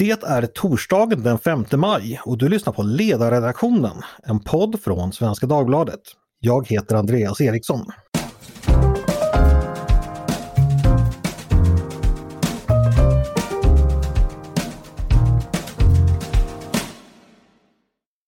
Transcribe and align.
Det 0.00 0.22
är 0.22 0.46
torsdagen 0.46 1.22
den 1.22 1.38
5 1.38 1.64
maj 1.76 2.20
och 2.24 2.38
du 2.38 2.48
lyssnar 2.48 2.72
på 2.72 2.82
Ledarredaktionen, 2.82 4.02
en 4.22 4.40
podd 4.40 4.80
från 4.80 5.12
Svenska 5.12 5.46
Dagbladet. 5.46 6.00
Jag 6.38 6.68
heter 6.68 6.96
Andreas 6.96 7.40
Eriksson. 7.40 7.86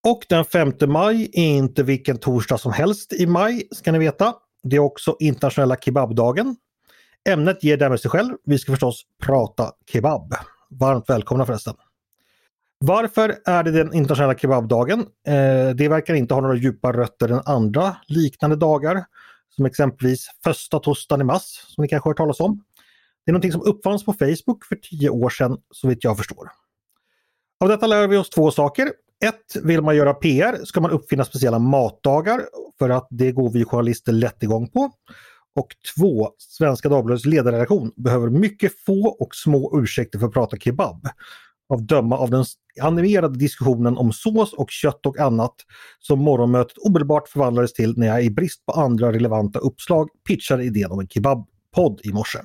Och 0.09 0.27
den 0.29 0.45
5 0.45 0.73
maj 0.87 1.31
är 1.33 1.57
inte 1.57 1.83
vilken 1.83 2.19
torsdag 2.19 2.59
som 2.59 2.73
helst 2.73 3.13
i 3.13 3.27
maj, 3.27 3.69
ska 3.71 3.93
ni 3.93 3.99
veta. 3.99 4.35
Det 4.63 4.77
är 4.77 4.81
också 4.81 5.17
internationella 5.21 5.77
kebabdagen. 5.77 6.57
Ämnet 7.29 7.65
ger 7.65 7.77
därmed 7.77 8.01
sig 8.01 8.11
själv. 8.11 8.35
Vi 8.45 8.59
ska 8.59 8.73
förstås 8.73 9.03
prata 9.23 9.73
kebab. 9.93 10.35
Varmt 10.81 11.11
välkomna 11.11 11.47
förresten! 11.47 11.75
Varför 12.79 13.39
är 13.45 13.63
det 13.63 13.71
den 13.71 13.95
internationella 13.95 14.39
kebabdagen? 14.39 15.01
Eh, 15.01 15.71
det 15.75 15.89
verkar 15.89 16.15
inte 16.15 16.35
ha 16.35 16.41
några 16.41 16.57
djupa 16.57 16.93
rötter 16.93 17.29
än 17.29 17.41
andra 17.45 17.97
liknande 18.07 18.57
dagar. 18.57 19.05
Som 19.49 19.67
exempelvis 19.67 20.27
första 20.45 20.79
torsdagen 20.79 21.21
i 21.21 21.25
mars, 21.25 21.65
som 21.67 21.83
ni 21.83 21.89
kanske 21.89 22.07
har 22.07 22.11
hört 22.11 22.17
talas 22.17 22.41
om. 22.41 22.65
Det 23.25 23.31
är 23.31 23.33
någonting 23.33 23.53
som 23.53 23.63
uppfanns 23.63 24.05
på 24.05 24.13
Facebook 24.13 24.65
för 24.65 24.77
tio 24.77 25.11
år 25.11 25.31
sedan, 25.31 25.59
så 25.71 25.89
vitt 25.89 26.05
jag 26.05 26.17
förstår. 26.17 26.51
Av 27.61 27.69
detta 27.69 27.87
lär 27.87 28.09
vi 28.09 28.17
oss 28.17 28.31
två 28.31 28.51
saker. 28.51 28.93
Ett, 29.25 29.65
vill 29.65 29.83
man 29.83 29.97
göra 29.97 30.15
PR 30.15 30.65
ska 30.65 30.81
man 30.81 30.91
uppfinna 30.91 31.25
speciella 31.25 31.59
matdagar 31.59 32.43
för 32.79 32.91
att 32.91 33.07
det 33.11 33.33
går 33.33 33.51
vi 33.51 33.65
journalister 33.65 34.13
lätt 34.13 34.43
igång 34.43 34.69
på. 34.69 34.91
Och 35.55 35.69
två, 35.97 36.31
Svenska 36.39 36.89
Dagbladets 36.89 37.27
ledarredaktion 37.27 37.93
behöver 37.97 38.31
mycket 38.31 38.81
få 38.81 39.09
och 39.09 39.35
små 39.35 39.81
ursäkter 39.83 40.19
för 40.19 40.27
att 40.27 40.33
prata 40.33 40.57
kebab. 40.57 41.09
Av 41.69 41.87
döma 41.87 42.19
av 42.19 42.31
den 42.31 42.45
animerade 42.81 43.39
diskussionen 43.39 43.97
om 43.97 44.13
sås 44.13 44.53
och 44.53 44.71
kött 44.71 45.07
och 45.07 45.19
annat 45.19 45.55
som 45.99 46.19
morgonmötet 46.19 46.79
omedelbart 46.79 47.29
förvandlades 47.29 47.73
till 47.73 47.95
när 47.97 48.07
jag 48.07 48.25
i 48.25 48.31
brist 48.31 48.67
på 48.67 48.73
andra 48.73 49.13
relevanta 49.13 49.59
uppslag 49.59 50.09
pitchade 50.29 50.65
idén 50.65 50.91
om 50.91 51.01
en 51.01 51.09
kebabpodd 51.09 52.01
i 52.05 52.13
morse. 52.13 52.39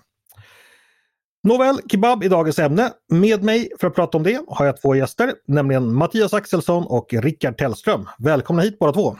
Nåväl, 1.43 1.79
kebab 1.91 2.23
är 2.23 2.29
dagens 2.29 2.59
ämne. 2.59 2.91
Med 3.09 3.43
mig 3.43 3.69
för 3.79 3.87
att 3.87 3.95
prata 3.95 4.17
om 4.17 4.23
det 4.23 4.41
har 4.47 4.65
jag 4.65 4.81
två 4.81 4.95
gäster, 4.95 5.33
nämligen 5.47 5.93
Mattias 5.93 6.33
Axelsson 6.33 6.83
och 6.87 7.13
Rickard 7.13 7.57
Tellström. 7.57 8.05
Välkomna 8.19 8.61
hit 8.61 8.79
båda 8.79 8.93
två! 8.93 9.15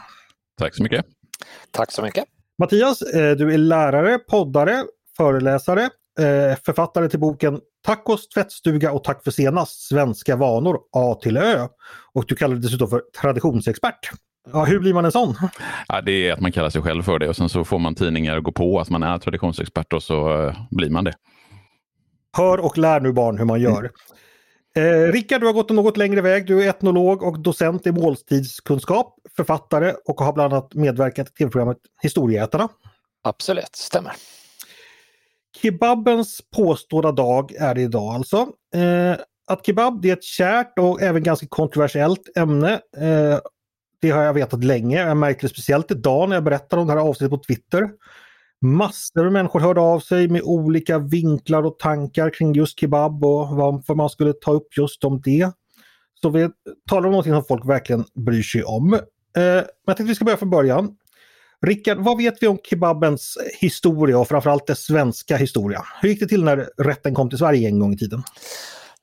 Tack 0.58 0.74
så 0.74 0.82
mycket! 0.82 1.06
Tack 1.70 1.92
så 1.92 2.02
mycket! 2.02 2.37
Mattias, 2.58 3.02
eh, 3.02 3.36
du 3.36 3.54
är 3.54 3.58
lärare, 3.58 4.18
poddare, 4.18 4.84
föreläsare, 5.16 5.82
eh, 6.18 6.58
författare 6.64 7.08
till 7.08 7.20
boken 7.20 7.60
Tacos, 7.86 8.28
tvättstuga 8.28 8.92
och 8.92 9.04
tack 9.04 9.24
för 9.24 9.30
senast, 9.30 9.88
Svenska 9.88 10.36
vanor 10.36 10.78
A 10.92 11.18
till 11.22 11.36
Ö. 11.36 11.68
Och 12.14 12.24
du 12.28 12.34
kallar 12.34 12.54
dig 12.54 12.62
dessutom 12.62 12.88
för 12.88 13.02
traditionsexpert. 13.20 14.10
Ja, 14.52 14.64
hur 14.64 14.80
blir 14.80 14.94
man 14.94 15.04
en 15.04 15.12
sån? 15.12 15.34
Ja, 15.88 16.00
det 16.00 16.12
är 16.12 16.32
att 16.32 16.40
man 16.40 16.52
kallar 16.52 16.70
sig 16.70 16.82
själv 16.82 17.02
för 17.02 17.18
det 17.18 17.28
och 17.28 17.36
sen 17.36 17.48
så 17.48 17.64
får 17.64 17.78
man 17.78 17.94
tidningar 17.94 18.36
att 18.36 18.44
gå 18.44 18.52
på 18.52 18.80
att 18.80 18.90
man 18.90 19.02
är 19.02 19.18
traditionsexpert 19.18 19.92
och 19.92 20.02
så 20.02 20.46
eh, 20.46 20.56
blir 20.70 20.90
man 20.90 21.04
det. 21.04 21.12
Hör 22.36 22.58
och 22.58 22.78
lär 22.78 23.00
nu 23.00 23.12
barn 23.12 23.38
hur 23.38 23.44
man 23.44 23.60
gör. 23.60 23.78
Mm. 23.78 23.90
Eh, 24.78 25.12
Rickard, 25.12 25.40
du 25.40 25.46
har 25.46 25.52
gått 25.52 25.70
en 25.70 25.76
något 25.76 25.96
längre 25.96 26.20
väg. 26.20 26.46
Du 26.46 26.64
är 26.64 26.68
etnolog 26.68 27.22
och 27.22 27.38
docent 27.38 27.86
i 27.86 27.92
måltidskunskap, 27.92 29.14
författare 29.36 29.94
och 30.04 30.20
har 30.20 30.32
bland 30.32 30.52
annat 30.52 30.74
medverkat 30.74 31.28
i 31.28 31.32
tv-programmet 31.32 31.78
Historieätarna. 32.02 32.68
Absolut, 33.22 33.76
stämmer. 33.76 34.12
Kebabens 35.62 36.40
påstådda 36.56 37.12
dag 37.12 37.52
är 37.52 37.74
det 37.74 37.82
idag 37.82 38.14
alltså. 38.14 38.36
Eh, 38.74 39.16
att 39.46 39.66
kebab 39.66 40.02
det 40.02 40.10
är 40.10 40.12
ett 40.12 40.24
kärt 40.24 40.78
och 40.78 41.02
även 41.02 41.22
ganska 41.22 41.46
kontroversiellt 41.46 42.36
ämne. 42.36 42.72
Eh, 42.96 43.38
det 44.00 44.10
har 44.10 44.22
jag 44.22 44.34
vetat 44.34 44.64
länge. 44.64 45.06
Jag 45.06 45.16
märkte 45.16 45.46
det 45.46 45.50
speciellt 45.50 45.90
idag 45.90 46.28
när 46.28 46.36
jag 46.36 46.44
berättade 46.44 46.82
om 46.82 46.88
det 46.88 46.94
här 46.94 47.00
avsnittet 47.00 47.30
på 47.30 47.44
Twitter. 47.44 47.90
Massor 48.60 49.26
av 49.26 49.32
människor 49.32 49.60
hörde 49.60 49.80
av 49.80 50.00
sig 50.00 50.28
med 50.28 50.42
olika 50.42 50.98
vinklar 50.98 51.62
och 51.62 51.78
tankar 51.78 52.30
kring 52.30 52.52
just 52.52 52.80
kebab 52.80 53.24
och 53.24 53.48
varför 53.48 53.94
man 53.94 54.10
skulle 54.10 54.32
ta 54.32 54.52
upp 54.52 54.76
just 54.76 55.04
om 55.04 55.20
det. 55.20 55.50
Så 56.22 56.30
vi 56.30 56.48
talar 56.90 57.06
om 57.06 57.10
någonting 57.10 57.32
som 57.32 57.44
folk 57.44 57.68
verkligen 57.68 58.04
bryr 58.14 58.42
sig 58.42 58.64
om. 58.64 58.94
Eh, 58.94 59.00
men 59.34 59.64
jag 59.86 59.96
tänkte 59.96 60.04
vi 60.04 60.14
ska 60.14 60.24
börja 60.24 60.36
från 60.36 60.50
början. 60.50 60.96
Rickard, 61.66 61.98
vad 61.98 62.18
vet 62.18 62.42
vi 62.42 62.46
om 62.46 62.58
kebabens 62.64 63.38
historia 63.60 64.18
och 64.18 64.28
framförallt 64.28 64.66
dess 64.66 64.84
svenska 64.84 65.36
historia? 65.36 65.82
Hur 66.02 66.08
gick 66.08 66.20
det 66.20 66.26
till 66.26 66.44
när 66.44 66.70
rätten 66.78 67.14
kom 67.14 67.28
till 67.28 67.38
Sverige 67.38 67.68
en 67.68 67.78
gång 67.78 67.92
i 67.92 67.98
tiden? 67.98 68.22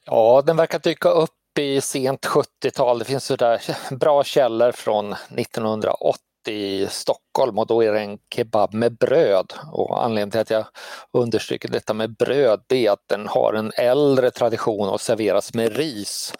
Ja, 0.06 0.44
den 0.46 0.58
verkar 0.58 0.80
dyka 0.80 1.10
upp 1.10 1.30
i 1.60 1.82
sent 1.82 2.26
70-tal. 2.26 3.00
Det 3.00 3.06
finns 3.06 3.26
sådär 3.26 3.62
bra 3.96 4.24
källor 4.24 4.72
från 4.72 5.14
1980 5.14 6.22
i 6.48 6.88
Stockholm 6.92 7.60
och 7.60 7.68
då 7.68 7.84
är 7.84 7.94
det 7.94 8.00
en 8.00 8.18
kebab 8.36 8.74
med 8.74 8.98
bröd. 8.98 9.54
Och 9.72 10.04
anledningen 10.04 10.32
till 10.32 10.40
att 10.40 10.50
jag 10.50 10.66
understryker 11.14 11.70
detta 11.70 11.94
med 11.94 12.16
bröd 12.16 12.62
det 12.68 12.88
är 12.88 12.92
att 12.92 13.08
den 13.08 13.28
har 13.28 13.54
en 13.54 13.72
äldre 13.78 14.32
tradition 14.32 14.90
och 14.90 15.02
serveras 15.02 15.54
med 15.54 15.76
ris. 15.76 16.34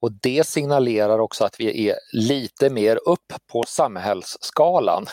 Och 0.00 0.12
det 0.12 0.46
signalerar 0.46 1.18
också 1.18 1.44
att 1.44 1.60
vi 1.60 1.88
är 1.88 1.96
lite 2.12 2.70
mer 2.70 3.00
upp 3.08 3.32
på 3.52 3.64
samhällsskalan. 3.66 5.06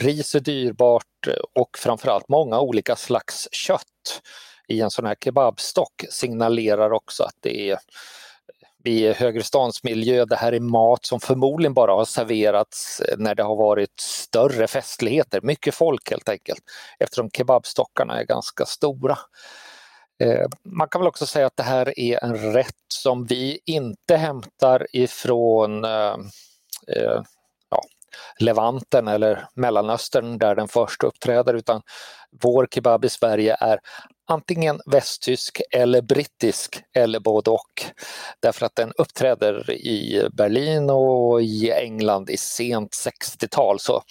Ris 0.00 0.34
är 0.34 0.40
dyrbart 0.40 1.28
och 1.54 1.78
framförallt 1.78 2.28
många 2.28 2.60
olika 2.60 2.96
slags 2.96 3.48
kött 3.52 4.20
i 4.68 4.80
en 4.80 4.90
sån 4.90 5.06
här 5.06 5.16
kebabstock 5.24 6.04
signalerar 6.10 6.92
också 6.92 7.22
att 7.22 7.36
det 7.40 7.70
är 7.70 7.78
i 8.88 9.12
Högrestansmiljö. 9.12 10.24
Det 10.24 10.36
här 10.36 10.52
är 10.52 10.60
mat 10.60 11.06
som 11.06 11.20
förmodligen 11.20 11.74
bara 11.74 11.92
har 11.92 12.04
serverats 12.04 13.00
eh, 13.00 13.18
när 13.18 13.34
det 13.34 13.42
har 13.42 13.56
varit 13.56 14.00
större 14.00 14.66
festligheter, 14.66 15.40
mycket 15.40 15.74
folk 15.74 16.10
helt 16.10 16.28
enkelt, 16.28 16.62
eftersom 16.98 17.30
kebabstockarna 17.30 18.20
är 18.20 18.24
ganska 18.24 18.66
stora. 18.66 19.18
Eh, 20.22 20.46
man 20.64 20.88
kan 20.88 21.00
väl 21.00 21.08
också 21.08 21.26
säga 21.26 21.46
att 21.46 21.56
det 21.56 21.62
här 21.62 21.98
är 21.98 22.24
en 22.24 22.52
rätt 22.52 22.84
som 22.88 23.24
vi 23.24 23.60
inte 23.64 24.16
hämtar 24.16 24.86
ifrån 24.92 25.84
eh, 25.84 26.16
Levanten 28.40 29.08
eller 29.08 29.48
Mellanöstern 29.54 30.38
där 30.38 30.54
den 30.54 30.68
först 30.68 31.04
uppträder 31.04 31.54
utan 31.54 31.82
vår 32.42 32.68
kebab 32.70 33.04
i 33.04 33.08
Sverige 33.08 33.56
är 33.60 33.78
antingen 34.28 34.80
västtysk 34.86 35.60
eller 35.70 36.02
brittisk 36.02 36.82
eller 36.96 37.20
både 37.20 37.50
och. 37.50 37.84
Därför 38.40 38.66
att 38.66 38.74
den 38.74 38.92
uppträder 38.98 39.70
i 39.70 40.28
Berlin 40.32 40.90
och 40.90 41.42
i 41.42 41.70
England 41.70 42.30
i 42.30 42.36
sent 42.36 42.90
60-tal. 42.92 43.80
Så 43.80 44.02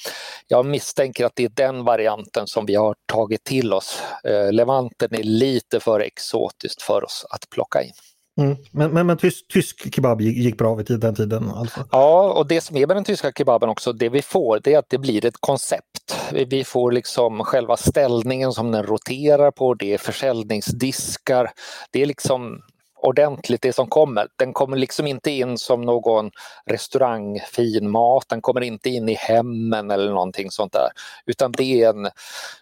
jag 0.48 0.66
misstänker 0.66 1.26
att 1.26 1.36
det 1.36 1.44
är 1.44 1.50
den 1.50 1.84
varianten 1.84 2.48
som 2.48 2.66
vi 2.66 2.76
har 2.76 2.96
tagit 3.06 3.44
till 3.44 3.74
oss. 3.74 4.02
Eh, 4.24 4.52
Levanten 4.52 5.16
är 5.16 5.24
lite 5.24 5.80
för 5.80 6.00
exotiskt 6.00 6.82
för 6.82 7.04
oss 7.04 7.26
att 7.30 7.50
plocka 7.50 7.82
in. 7.82 7.94
Mm. 8.38 8.58
Men, 8.72 8.92
men, 8.92 9.08
men 9.08 9.18
tysk, 9.18 9.48
tysk, 9.48 9.96
kebab 9.96 10.22
gick 10.22 10.58
bra 10.58 10.76
vid 10.76 11.00
den 11.00 11.16
tiden? 11.16 11.50
Alltså. 11.50 11.88
Ja, 11.92 12.34
och 12.34 12.48
det 12.48 12.62
som 12.62 12.78
är 12.78 12.88
med 12.88 12.98
den 12.98 13.04
tyska 13.04 13.32
kebaben 13.32 13.70
också, 13.70 13.94
det 13.94 14.10
vi 14.10 14.22
får, 14.22 14.60
det 14.64 14.74
är 14.74 14.80
att 14.80 14.90
det 14.90 14.98
blir 14.98 15.26
ett 15.26 15.38
koncept. 15.40 16.16
Vi 16.32 16.64
får 16.64 16.92
liksom 16.92 17.44
själva 17.44 17.78
ställningen 17.78 18.54
som 18.54 18.72
den 18.72 18.84
roterar 18.84 19.52
på, 19.52 19.74
det 19.74 19.94
är 19.94 19.98
försäljningsdiskar, 19.98 21.52
det 21.92 22.02
är 22.02 22.06
liksom 22.06 22.62
ordentligt 22.96 23.62
det 23.62 23.74
som 23.74 23.88
kommer. 23.88 24.28
Den 24.36 24.54
kommer 24.54 24.78
liksom 24.78 25.08
inte 25.08 25.32
in 25.32 25.58
som 25.58 25.82
någon 25.82 26.32
restaurangfin 26.66 27.90
mat, 27.90 28.26
den 28.28 28.42
kommer 28.42 28.62
inte 28.62 28.90
in 28.90 29.10
i 29.10 29.14
hemmen 29.14 29.92
eller 29.92 30.12
någonting 30.12 30.52
sånt 30.52 30.74
där. 30.74 30.90
Utan 31.26 31.52
det 31.52 31.64
är 31.64 31.90
en, 31.90 32.10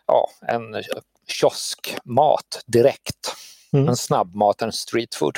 ja, 0.07 0.29
en 0.47 0.83
kioskmat 1.27 2.63
direkt. 2.65 3.35
Mm. 3.73 3.87
En 3.87 3.95
snabbmat, 3.95 4.61
en 4.61 4.71
street 4.71 5.15
food. 5.15 5.37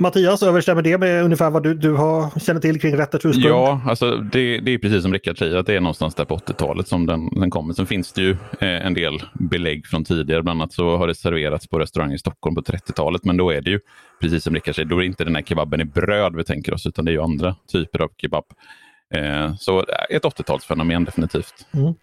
Mattias, 0.00 0.42
överstämmer 0.42 0.82
det 0.82 0.98
med 0.98 1.24
ungefär 1.24 1.50
vad 1.50 1.62
du, 1.62 1.74
du 1.74 1.92
har, 1.92 2.40
känner 2.40 2.60
till 2.60 2.80
kring 2.80 2.96
rätters 2.96 3.24
ursprung? 3.24 3.52
Ja, 3.52 3.80
alltså 3.86 4.16
det, 4.16 4.58
det 4.58 4.74
är 4.74 4.78
precis 4.78 5.02
som 5.02 5.12
Rickard 5.12 5.38
säger, 5.38 5.56
att 5.56 5.66
det 5.66 5.74
är 5.74 5.80
någonstans 5.80 6.14
där 6.14 6.24
på 6.24 6.36
80-talet 6.36 6.88
som 6.88 7.06
den, 7.06 7.40
den 7.40 7.50
kommer. 7.50 7.74
Sen 7.74 7.86
finns 7.86 8.12
det 8.12 8.22
ju 8.22 8.30
eh, 8.30 8.86
en 8.86 8.94
del 8.94 9.22
belägg 9.32 9.86
från 9.86 10.04
tidigare, 10.04 10.42
bland 10.42 10.60
annat 10.60 10.72
så 10.72 10.96
har 10.96 11.06
det 11.06 11.14
serverats 11.14 11.68
på 11.68 11.78
restaurang 11.78 12.12
i 12.12 12.18
Stockholm 12.18 12.54
på 12.54 12.60
30-talet, 12.60 13.24
men 13.24 13.36
då 13.36 13.50
är 13.50 13.60
det 13.60 13.70
ju, 13.70 13.80
precis 14.20 14.44
som 14.44 14.54
Rickard 14.54 14.74
säger, 14.74 14.88
då 14.88 14.96
är 14.96 15.00
det 15.00 15.06
inte 15.06 15.24
den 15.24 15.34
här 15.34 15.42
kebaben 15.42 15.80
i 15.80 15.84
bröd 15.84 16.36
vi 16.36 16.44
tänker 16.44 16.74
oss, 16.74 16.86
utan 16.86 17.04
det 17.04 17.10
är 17.10 17.12
ju 17.12 17.22
andra 17.22 17.56
typer 17.72 18.02
av 18.02 18.10
kebab. 18.16 18.44
Eh, 19.14 19.54
så 19.58 19.78
eh, 19.78 20.16
ett 20.16 20.22
80-talsfenomen 20.22 21.04
definitivt. 21.04 21.66
Mm. 21.74 21.94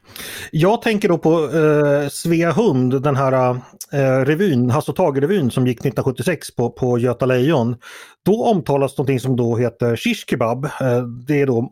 Jag 0.52 0.82
tänker 0.82 1.10
då 1.10 1.18
på 1.18 1.44
eh, 1.44 2.10
Svea 2.10 2.52
Hund, 2.52 3.02
den 3.02 3.16
här 3.16 3.50
eh, 3.92 4.26
revyn, 4.26 4.70
Hasse 4.70 4.92
och 4.92 4.98
Tage-revyn 4.98 5.50
som 5.50 5.68
gick 5.68 5.80
1976 5.80 6.56
på, 6.56 6.70
på 6.70 6.98
Göta 6.98 7.26
Lejon. 7.26 7.76
Då 8.26 8.46
omtalas 8.46 8.98
någonting 8.98 9.20
som 9.20 9.36
då 9.36 9.58
heter 9.58 9.96
shish 9.96 10.26
kebab. 10.30 10.66
Eh, 10.66 11.02
det 11.28 11.42
är 11.42 11.46
då 11.46 11.70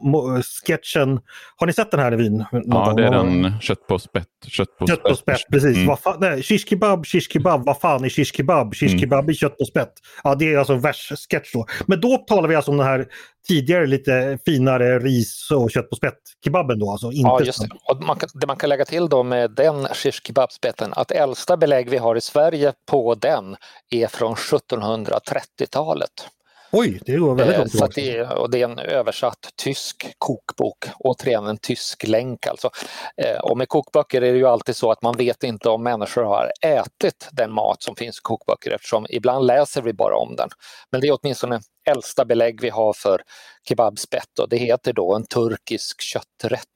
sketchen, 0.65 1.19
har 1.55 1.67
ni 1.67 1.73
sett 1.73 1.91
den 1.91 1.99
här 1.99 2.11
revyn? 2.11 2.45
Ja, 2.51 2.93
det 2.97 3.05
är 3.05 3.11
den 3.11 3.59
kött 3.61 3.87
på 3.87 3.99
spett. 3.99 4.27
Kött 4.47 4.77
på, 4.77 4.87
kött 4.87 5.03
på 5.03 5.15
spett, 5.15 5.39
spett 5.39 5.51
precis. 5.51 5.75
Mm. 5.75 5.87
Vad 5.87 5.99
fan, 5.99 6.17
nej, 6.19 6.43
shish 6.43 6.67
kebab, 6.67 7.05
shish 7.05 7.31
kebab, 7.31 7.65
vad 7.65 7.77
fan 7.79 8.03
är 8.03 8.09
shish 8.09 8.33
kebab? 8.35 8.75
Shish 8.75 8.89
mm. 8.89 8.99
kebab 8.99 9.29
är 9.29 9.33
kött 9.33 9.57
på 9.57 9.65
spett. 9.65 9.93
Ja, 10.23 10.35
det 10.35 10.53
är 10.53 10.57
alltså 10.57 10.73
en 10.73 10.81
vers-sketch 10.81 11.53
då. 11.53 11.65
Men 11.85 12.01
då 12.01 12.17
talar 12.17 12.49
vi 12.49 12.55
alltså 12.55 12.71
om 12.71 12.77
den 12.77 12.87
här 12.87 13.07
tidigare 13.47 13.87
lite 13.87 14.39
finare 14.45 14.99
ris 14.99 15.51
och 15.51 15.71
kött 15.71 15.89
på 15.89 15.95
spett-kebaben 15.95 16.79
då. 16.79 16.91
Alltså 16.91 17.11
inte 17.11 17.27
ja, 17.27 17.41
just 17.41 17.61
det. 17.61 17.69
Och 17.89 18.03
man 18.03 18.15
kan, 18.15 18.29
det 18.33 18.47
man 18.47 18.57
kan 18.57 18.69
lägga 18.69 18.85
till 18.85 19.09
då 19.09 19.23
med 19.23 19.51
den 19.51 19.85
shish 19.85 20.21
kebab-spetten, 20.23 20.93
att 20.93 21.11
äldsta 21.11 21.57
belägg 21.57 21.89
vi 21.89 21.97
har 21.97 22.15
i 22.15 22.21
Sverige 22.21 22.73
på 22.91 23.15
den 23.15 23.55
är 23.89 24.07
från 24.07 24.35
1730-talet. 24.35 26.27
Oj, 26.75 26.99
det 27.05 27.15
går 27.15 27.35
väldigt 27.35 27.57
långt 27.57 27.75
eh, 27.75 27.87
det, 27.95 28.17
är, 28.17 28.37
och 28.37 28.51
det 28.51 28.61
är 28.61 28.63
en 28.67 28.79
översatt 28.79 29.49
tysk 29.55 30.15
kokbok, 30.17 30.85
återigen 30.99 31.47
en 31.47 31.57
tysk 31.57 32.07
länk 32.07 32.47
alltså. 32.47 32.69
Eh, 33.17 33.41
och 33.41 33.57
med 33.57 33.69
kokböcker 33.69 34.21
är 34.21 34.31
det 34.31 34.37
ju 34.37 34.47
alltid 34.47 34.75
så 34.75 34.91
att 34.91 35.01
man 35.01 35.17
vet 35.17 35.43
inte 35.43 35.69
om 35.69 35.83
människor 35.83 36.23
har 36.23 36.51
ätit 36.65 37.29
den 37.31 37.51
mat 37.51 37.83
som 37.83 37.95
finns 37.95 38.17
i 38.17 38.21
kokböcker 38.21 38.71
eftersom 38.71 39.05
ibland 39.09 39.45
läser 39.45 39.81
vi 39.81 39.93
bara 39.93 40.15
om 40.15 40.35
den. 40.35 40.49
Men 40.91 41.01
det 41.01 41.07
är 41.07 41.17
åtminstone 41.21 41.61
äldsta 41.91 42.25
belägg 42.25 42.61
vi 42.61 42.69
har 42.69 42.93
för 42.93 43.21
kebabspett 43.69 44.39
och 44.41 44.49
det 44.49 44.57
heter 44.57 44.93
då 44.93 45.15
en 45.15 45.25
turkisk 45.25 46.01
kötträtt. 46.01 46.67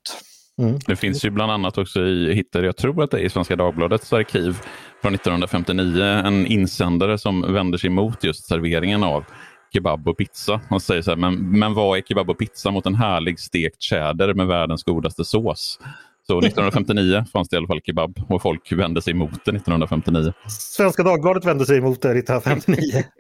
Mm. 0.62 0.80
Det 0.88 0.96
finns 0.96 1.26
ju 1.26 1.30
bland 1.30 1.52
annat 1.52 1.78
också 1.78 2.00
i, 2.00 2.34
hittar 2.34 2.64
jag 2.64 2.78
tror 2.78 3.04
att 3.04 3.12
det 3.12 3.18
är 3.18 3.24
i 3.24 3.30
Svenska 3.30 3.56
Dagbladets 3.56 4.14
arkiv 4.14 4.58
från 5.02 5.14
1959, 5.14 6.04
en 6.04 6.46
insändare 6.46 7.18
som 7.18 7.54
vänder 7.54 7.78
sig 7.78 7.90
mot 7.90 8.24
just 8.24 8.48
serveringen 8.48 9.04
av 9.04 9.26
kebab 9.74 10.08
och 10.08 10.18
pizza. 10.18 10.62
Man 10.70 10.80
säger 10.80 11.02
så 11.02 11.12
här, 11.12 11.18
men, 11.18 11.60
men 11.60 11.74
vad 11.74 11.98
är 11.98 12.02
kebab 12.02 12.30
och 12.30 12.38
pizza 12.38 12.72
mot 12.72 12.86
en 12.86 12.96
härlig 12.96 13.40
stekt 13.40 13.82
tjäder 13.82 14.34
med 14.34 14.48
världens 14.48 14.84
godaste 14.84 15.26
sås? 15.26 15.80
Så 16.28 16.38
1959 16.40 17.26
fanns 17.34 17.50
det 17.50 17.56
i 17.56 17.58
alla 17.58 17.68
fall 17.68 17.82
kebab 17.84 18.20
och 18.30 18.42
folk 18.42 18.72
vände 18.72 19.02
sig 19.02 19.14
emot 19.14 19.46
det 19.46 19.52
1959. 19.52 20.34
Svenska 20.50 21.04
Dagbladet 21.04 21.46
vände 21.46 21.66
sig 21.66 21.78
emot 21.78 22.02
det 22.02 22.12
1959. 22.12 23.04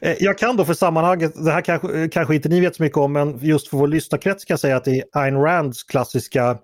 Eh, 0.00 0.16
jag 0.20 0.38
kan 0.38 0.56
då 0.56 0.64
för 0.64 0.74
sammanhanget, 0.74 1.44
det 1.44 1.52
här 1.52 1.60
kanske, 1.60 2.08
kanske 2.08 2.34
inte 2.34 2.48
ni 2.48 2.60
vet 2.60 2.76
så 2.76 2.82
mycket 2.82 2.98
om, 2.98 3.12
men 3.12 3.38
just 3.38 3.68
för 3.68 3.76
vår 3.76 3.88
lyssnarkrets 3.88 4.44
kan 4.44 4.54
jag 4.54 4.60
säga 4.60 4.76
att 4.76 4.84
det 4.84 4.98
är 4.98 5.04
Ayn 5.12 5.36
Rands 5.36 5.82
klassiska 5.82 6.58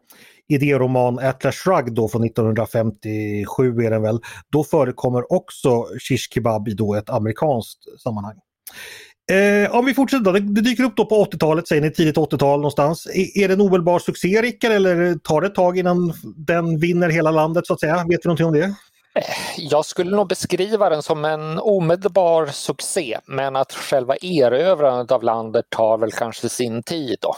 idéroman 0.48 1.18
Atlas 1.18 1.56
Shrugged 1.56 1.94
då 1.94 2.08
från 2.08 2.24
1957 2.24 3.76
är 3.84 3.90
den 3.90 4.02
väl. 4.02 4.20
Då 4.50 4.64
förekommer 4.64 5.32
också 5.32 5.84
shish 6.08 6.28
kebab 6.34 6.68
i 6.68 6.74
då 6.74 6.94
ett 6.94 7.10
amerikanskt 7.10 8.00
sammanhang. 8.00 8.36
Eh, 9.30 9.74
om 9.74 9.84
vi 9.84 9.94
fortsätter, 9.94 10.32
det, 10.32 10.40
det 10.40 10.60
dyker 10.60 10.84
upp 10.84 10.96
då 10.96 11.06
på 11.06 11.24
80-talet, 11.24 11.68
säger 11.68 11.82
ni 11.82 11.92
tidigt 11.92 12.16
80-tal 12.16 12.58
någonstans. 12.58 13.06
Är, 13.06 13.44
är 13.44 13.48
det 13.48 13.54
en 13.54 13.60
omedelbar 13.60 13.98
succé 13.98 14.42
Rickard 14.42 14.72
eller 14.72 15.14
tar 15.14 15.40
det 15.40 15.46
ett 15.46 15.54
tag 15.54 15.78
innan 15.78 16.12
den 16.36 16.78
vinner 16.78 17.08
hela 17.08 17.30
landet 17.30 17.66
så 17.66 17.74
att 17.74 17.80
säga? 17.80 18.04
Vet 18.08 18.22
du 18.22 18.28
någonting 18.28 18.46
om 18.46 18.52
det? 18.52 18.74
Eh, 19.14 19.24
jag 19.58 19.84
skulle 19.84 20.16
nog 20.16 20.28
beskriva 20.28 20.88
den 20.88 21.02
som 21.02 21.24
en 21.24 21.58
omedelbar 21.58 22.46
succé 22.46 23.18
men 23.26 23.56
att 23.56 23.72
själva 23.72 24.16
erövrandet 24.16 25.10
av 25.10 25.22
landet 25.22 25.64
tar 25.68 25.98
väl 25.98 26.12
kanske 26.12 26.48
sin 26.48 26.82
tid 26.82 27.16
då 27.20 27.34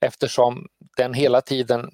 eftersom 0.00 0.66
den 0.96 1.14
hela 1.14 1.40
tiden 1.40 1.90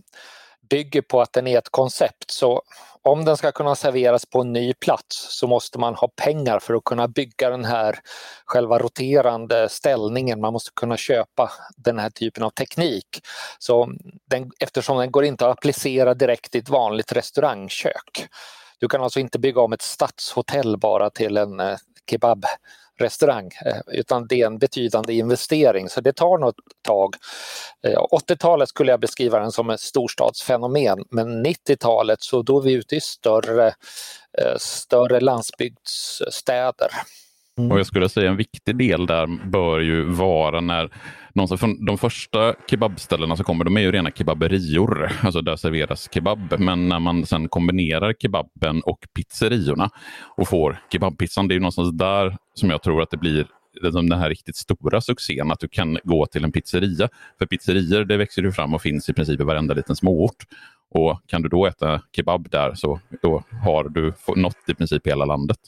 bygger 0.71 1.03
på 1.03 1.21
att 1.21 1.33
den 1.33 1.47
är 1.47 1.59
ett 1.59 1.71
koncept. 1.71 2.31
Så 2.31 2.63
om 3.03 3.25
den 3.25 3.37
ska 3.37 3.53
kunna 3.53 3.75
serveras 3.75 4.27
på 4.27 4.41
en 4.41 4.53
ny 4.53 4.75
plats 4.75 5.39
så 5.39 5.47
måste 5.47 5.79
man 5.79 5.95
ha 5.95 6.09
pengar 6.09 6.59
för 6.59 6.75
att 6.75 6.85
kunna 6.85 7.09
bygga 7.09 7.51
den 7.51 7.65
här 7.65 7.99
själva 8.45 8.79
roterande 8.79 9.69
ställningen. 9.69 10.41
Man 10.41 10.53
måste 10.53 10.71
kunna 10.77 10.97
köpa 10.97 11.51
den 11.77 11.99
här 11.99 12.11
typen 12.11 12.43
av 12.43 12.51
teknik. 12.51 13.07
Så 13.59 13.89
den, 14.31 14.51
eftersom 14.61 14.99
den 14.99 15.11
går 15.11 15.25
inte 15.25 15.47
att 15.47 15.59
applicera 15.59 16.15
direkt 16.15 16.55
i 16.55 16.59
ett 16.59 16.69
vanligt 16.69 17.13
restaurangkök. 17.13 18.29
Du 18.79 18.89
kan 18.89 19.03
alltså 19.03 19.21
inte 19.21 19.39
bygga 19.39 19.61
om 19.61 19.73
ett 19.73 19.83
stadshotell 19.83 20.77
bara 20.79 21.11
till 21.11 21.37
en 21.37 21.61
eh, 21.61 21.77
kebab 22.11 22.45
restaurang 22.99 23.51
eh, 23.67 23.81
utan 23.87 24.27
det 24.27 24.41
är 24.41 24.47
en 24.47 24.59
betydande 24.59 25.15
investering 25.15 25.89
så 25.89 26.01
det 26.01 26.13
tar 26.13 26.39
något 26.39 26.57
tag. 26.83 27.15
Eh, 27.83 28.01
80-talet 28.29 28.69
skulle 28.69 28.91
jag 28.91 29.01
beskriva 29.01 29.39
den 29.39 29.53
som 29.53 29.71
ett 29.71 29.81
storstadsfenomen 29.81 31.05
men 31.11 31.47
90-talet 31.47 32.23
så 32.23 32.43
då 32.43 32.59
är 32.59 32.63
vi 32.63 32.73
ute 32.73 32.97
i 32.97 33.01
större, 33.01 33.67
eh, 34.39 34.57
större 34.59 35.21
landsbygdsstäder. 35.21 36.91
Mm. 37.59 37.73
Och 37.73 37.79
jag 37.79 37.87
skulle 37.87 38.09
säga 38.09 38.31
en 38.31 38.37
viktig 38.37 38.77
del 38.77 39.07
där 39.07 39.49
bör 39.51 39.81
ju 39.81 40.05
vara 40.05 40.61
när 40.61 40.91
någonstans 41.35 41.77
de 41.87 41.99
första 41.99 42.55
kebabställena 42.71 43.37
som 43.37 43.45
kommer, 43.45 43.65
de 43.65 43.77
är 43.77 43.81
ju 43.81 43.93
rena 43.93 44.11
kebaberior, 44.11 45.11
alltså 45.23 45.41
där 45.41 45.57
serveras 45.57 46.09
kebab. 46.13 46.55
Men 46.59 46.89
när 46.89 47.01
man 47.01 47.27
sen 47.27 47.49
kombinerar 47.49 48.13
kebaben 48.13 48.83
och 48.83 48.99
pizzeriorna 49.17 49.91
och 50.37 50.49
får 50.49 50.81
kebabpizzan, 50.93 51.49
det 51.49 51.53
är 51.53 51.57
ju 51.57 51.61
någonstans 51.61 51.99
där 51.99 52.37
som 52.55 52.71
jag 52.71 52.83
tror 52.83 53.03
att 53.03 53.11
det 53.11 53.17
blir 53.17 53.47
den 53.83 54.13
här 54.13 54.29
riktigt 54.29 54.57
stora 54.57 55.01
succén, 55.01 55.51
att 55.51 55.61
du 55.61 55.69
kan 55.69 55.99
gå 56.05 56.27
till 56.27 56.45
en 56.45 56.53
pizzeria. 56.53 57.09
För 57.39 57.47
pizzerior 57.47 58.05
det 58.05 58.17
växer 58.17 58.43
ju 58.43 58.53
fram 58.53 58.75
och 58.75 58.83
finns 58.83 59.09
i 59.09 59.13
princip 59.13 59.41
i 59.41 59.45
varenda 59.45 59.75
liten 59.75 59.97
småort. 59.97 60.45
Och 60.91 61.21
kan 61.27 61.43
du 61.43 61.49
då 61.49 61.67
äta 61.67 62.01
kebab 62.17 62.51
där 62.51 62.75
så 62.75 63.01
då 63.23 63.43
har 63.65 63.89
du 63.89 64.13
nått 64.37 64.57
i 64.69 64.75
princip 64.75 65.07
hela 65.07 65.25
landet. 65.25 65.59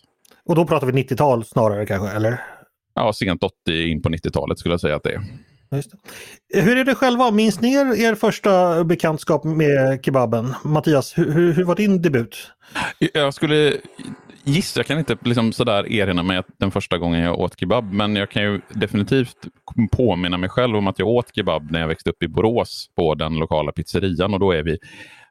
Och 0.46 0.54
då 0.54 0.66
pratar 0.66 0.86
vi 0.86 1.02
90-tal 1.02 1.44
snarare 1.44 1.86
kanske, 1.86 2.16
eller? 2.16 2.40
Ja, 2.94 3.12
sent 3.12 3.42
80 3.42 3.52
in 3.90 4.02
på 4.02 4.08
90-talet 4.08 4.58
skulle 4.58 4.72
jag 4.72 4.80
säga 4.80 4.96
att 4.96 5.02
det 5.02 5.12
är. 5.12 5.22
Hur 6.54 6.76
är 6.76 6.84
det 6.84 6.94
själva? 6.94 7.30
Minns 7.30 7.60
ni 7.60 7.74
er, 7.74 8.00
er 8.00 8.14
första 8.14 8.84
bekantskap 8.84 9.44
med 9.44 10.04
kebaben? 10.04 10.54
Mattias, 10.64 11.18
hur, 11.18 11.32
hur, 11.32 11.52
hur, 11.52 11.64
var 11.64 11.74
din 11.74 12.02
debut? 12.02 12.50
Jag 13.14 13.34
skulle 13.34 13.76
gissa, 14.44 14.80
jag 14.80 14.86
kan 14.86 14.98
inte 14.98 15.16
liksom 15.24 15.52
sådär 15.52 15.92
erinra 15.92 16.22
mig 16.22 16.36
att 16.36 16.46
den 16.58 16.70
första 16.70 16.98
gången 16.98 17.20
jag 17.20 17.38
åt 17.40 17.60
kebab, 17.60 17.92
men 17.92 18.16
jag 18.16 18.30
kan 18.30 18.42
ju 18.42 18.60
definitivt 18.68 19.36
påminna 19.92 20.36
mig 20.36 20.48
själv 20.48 20.76
om 20.76 20.86
att 20.86 20.98
jag 20.98 21.08
åt 21.08 21.34
kebab 21.34 21.70
när 21.70 21.80
jag 21.80 21.88
växte 21.88 22.10
upp 22.10 22.22
i 22.22 22.28
Borås 22.28 22.86
på 22.96 23.14
den 23.14 23.34
lokala 23.34 23.72
pizzerian 23.72 24.34
och 24.34 24.40
då 24.40 24.52
är 24.52 24.62
vi 24.62 24.78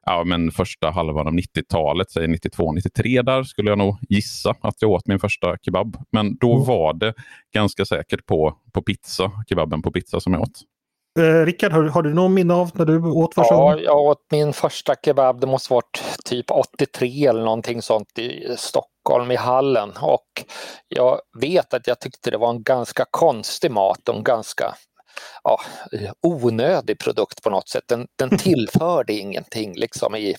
ja, 0.06 0.24
men 0.24 0.52
första 0.52 0.90
halvan 0.90 1.28
av 1.28 1.34
90-talet, 1.34 2.12
säg 2.12 2.28
92-93 2.28 3.24
där 3.24 3.44
skulle 3.44 3.72
jag 3.72 3.78
nog 3.78 3.98
gissa 4.10 4.56
att 4.62 4.76
jag 4.80 4.92
åt 4.92 5.08
min 5.08 5.20
första 5.20 5.58
kebab. 5.62 5.98
Men 6.12 6.38
då 6.38 6.54
mm. 6.54 6.66
var 6.66 6.94
det 6.94 7.14
ganska 7.54 7.86
säkert 7.86 8.26
på, 8.26 8.58
på 8.74 8.82
pizza, 8.82 9.32
kebaben 9.50 9.82
på 9.82 9.92
pizza 9.92 10.20
som 10.20 10.34
jag 10.34 10.42
åt. 10.42 10.62
Eh, 11.20 11.46
Rickard, 11.46 11.72
har, 11.72 11.84
har, 11.84 12.04
du 12.04 12.14
någon 12.14 12.34
minne 12.34 12.54
av 12.54 12.72
när 12.74 12.86
du 12.86 13.02
åt 13.02 13.36
första 13.36 13.54
Ja, 13.54 13.80
jag 13.80 13.98
åt 13.98 14.26
min 14.32 14.54
första 14.54 14.96
kebab, 15.06 15.42
det 15.42 15.48
måste 15.48 15.74
varit 15.74 16.04
typ 16.26 16.52
83 16.52 17.28
eller 17.28 17.44
någonting 17.44 17.82
sånt 17.82 18.20
i 18.20 18.56
Stockholm 18.58 19.32
i 19.32 19.36
hallen 19.36 19.92
och 20.02 20.44
jag 20.88 21.20
vet 21.42 21.74
att 21.74 21.88
jag 21.88 22.00
tyckte 22.00 22.32
det 22.32 22.38
var 22.38 22.50
en 22.50 22.64
ganska 22.64 23.06
konstig 23.12 23.72
mat 23.72 24.10
och 24.10 24.16
en 24.16 24.24
ganska 24.24 24.76
ja, 25.44 25.60
onödig 26.22 27.00
produkt 27.00 27.44
på 27.44 27.50
något 27.50 27.70
sätt. 27.70 27.84
Den, 27.88 28.08
den 28.16 28.38
tillförde 28.38 29.14
ingenting 29.14 29.76
liksom 29.76 30.16
i, 30.16 30.36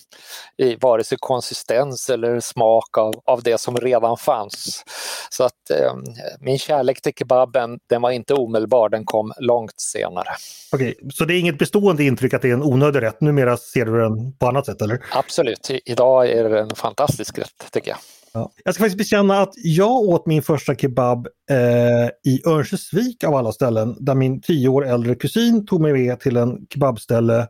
i 0.57 0.75
vare 0.75 1.03
sig 1.03 1.17
konsistens 1.21 2.09
eller 2.09 2.39
smak 2.39 2.97
av, 2.97 3.13
av 3.25 3.43
det 3.43 3.61
som 3.61 3.77
redan 3.77 4.17
fanns. 4.17 4.83
Så 5.29 5.43
att 5.43 5.69
eh, 5.69 5.93
min 6.39 6.59
kärlek 6.59 7.01
till 7.01 7.13
kebaben, 7.13 7.79
den 7.89 8.01
var 8.01 8.11
inte 8.11 8.33
omedelbar, 8.33 8.89
den 8.89 9.05
kom 9.05 9.33
långt 9.39 9.79
senare. 9.79 10.29
Okej, 10.71 10.95
så 11.13 11.25
det 11.25 11.33
är 11.33 11.39
inget 11.39 11.59
bestående 11.59 12.03
intryck 12.03 12.33
att 12.33 12.41
det 12.41 12.49
är 12.49 12.53
en 12.53 12.63
onödig 12.63 13.01
rätt? 13.01 13.21
Numera 13.21 13.57
ser 13.57 13.85
du 13.85 14.01
den 14.01 14.33
på 14.33 14.47
annat 14.47 14.65
sätt 14.65 14.81
eller? 14.81 15.03
Absolut, 15.11 15.71
idag 15.85 16.29
är 16.29 16.49
det 16.49 16.59
en 16.59 16.75
fantastisk 16.75 17.37
rätt 17.37 17.71
tycker 17.71 17.91
jag. 17.91 17.97
Ja. 18.37 18.51
Jag 18.63 18.73
ska 18.73 18.83
faktiskt 18.83 18.97
bekänna 18.97 19.41
att 19.41 19.53
jag 19.55 19.91
åt 19.91 20.25
min 20.25 20.41
första 20.41 20.75
kebab 20.75 21.27
eh, 21.49 22.31
i 22.31 22.41
Örnsköldsvik 22.45 23.23
av 23.23 23.35
alla 23.35 23.51
ställen 23.51 23.95
där 23.99 24.15
min 24.15 24.41
tio 24.41 24.69
år 24.69 24.85
äldre 24.87 25.15
kusin 25.15 25.65
tog 25.65 25.81
mig 25.81 25.93
med 25.93 26.19
till 26.19 26.37
en 26.37 26.67
kebabställe 26.73 27.47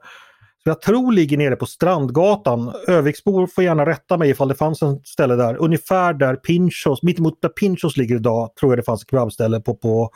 som 0.63 0.69
jag 0.69 0.81
tror 0.81 1.11
ligger 1.11 1.37
nere 1.37 1.55
på 1.55 1.65
Strandgatan. 1.65 2.73
Öviksbor 2.87 3.47
får 3.47 3.63
gärna 3.63 3.85
rätta 3.85 4.17
mig 4.17 4.29
ifall 4.29 4.47
det 4.47 4.55
fanns 4.55 4.81
en 4.81 4.99
ställe 5.03 5.35
där. 5.35 5.57
Ungefär 5.57 6.13
där 6.13 6.35
Pinchos, 6.35 7.03
mittemot 7.03 7.41
där 7.41 7.49
Pinchos 7.49 7.97
ligger 7.97 8.15
idag, 8.15 8.55
tror 8.59 8.71
jag 8.71 8.79
det 8.79 8.83
fanns 8.83 9.03
ett 9.03 9.09
kebabställe 9.09 9.59
på, 9.59 9.75
på 9.75 10.09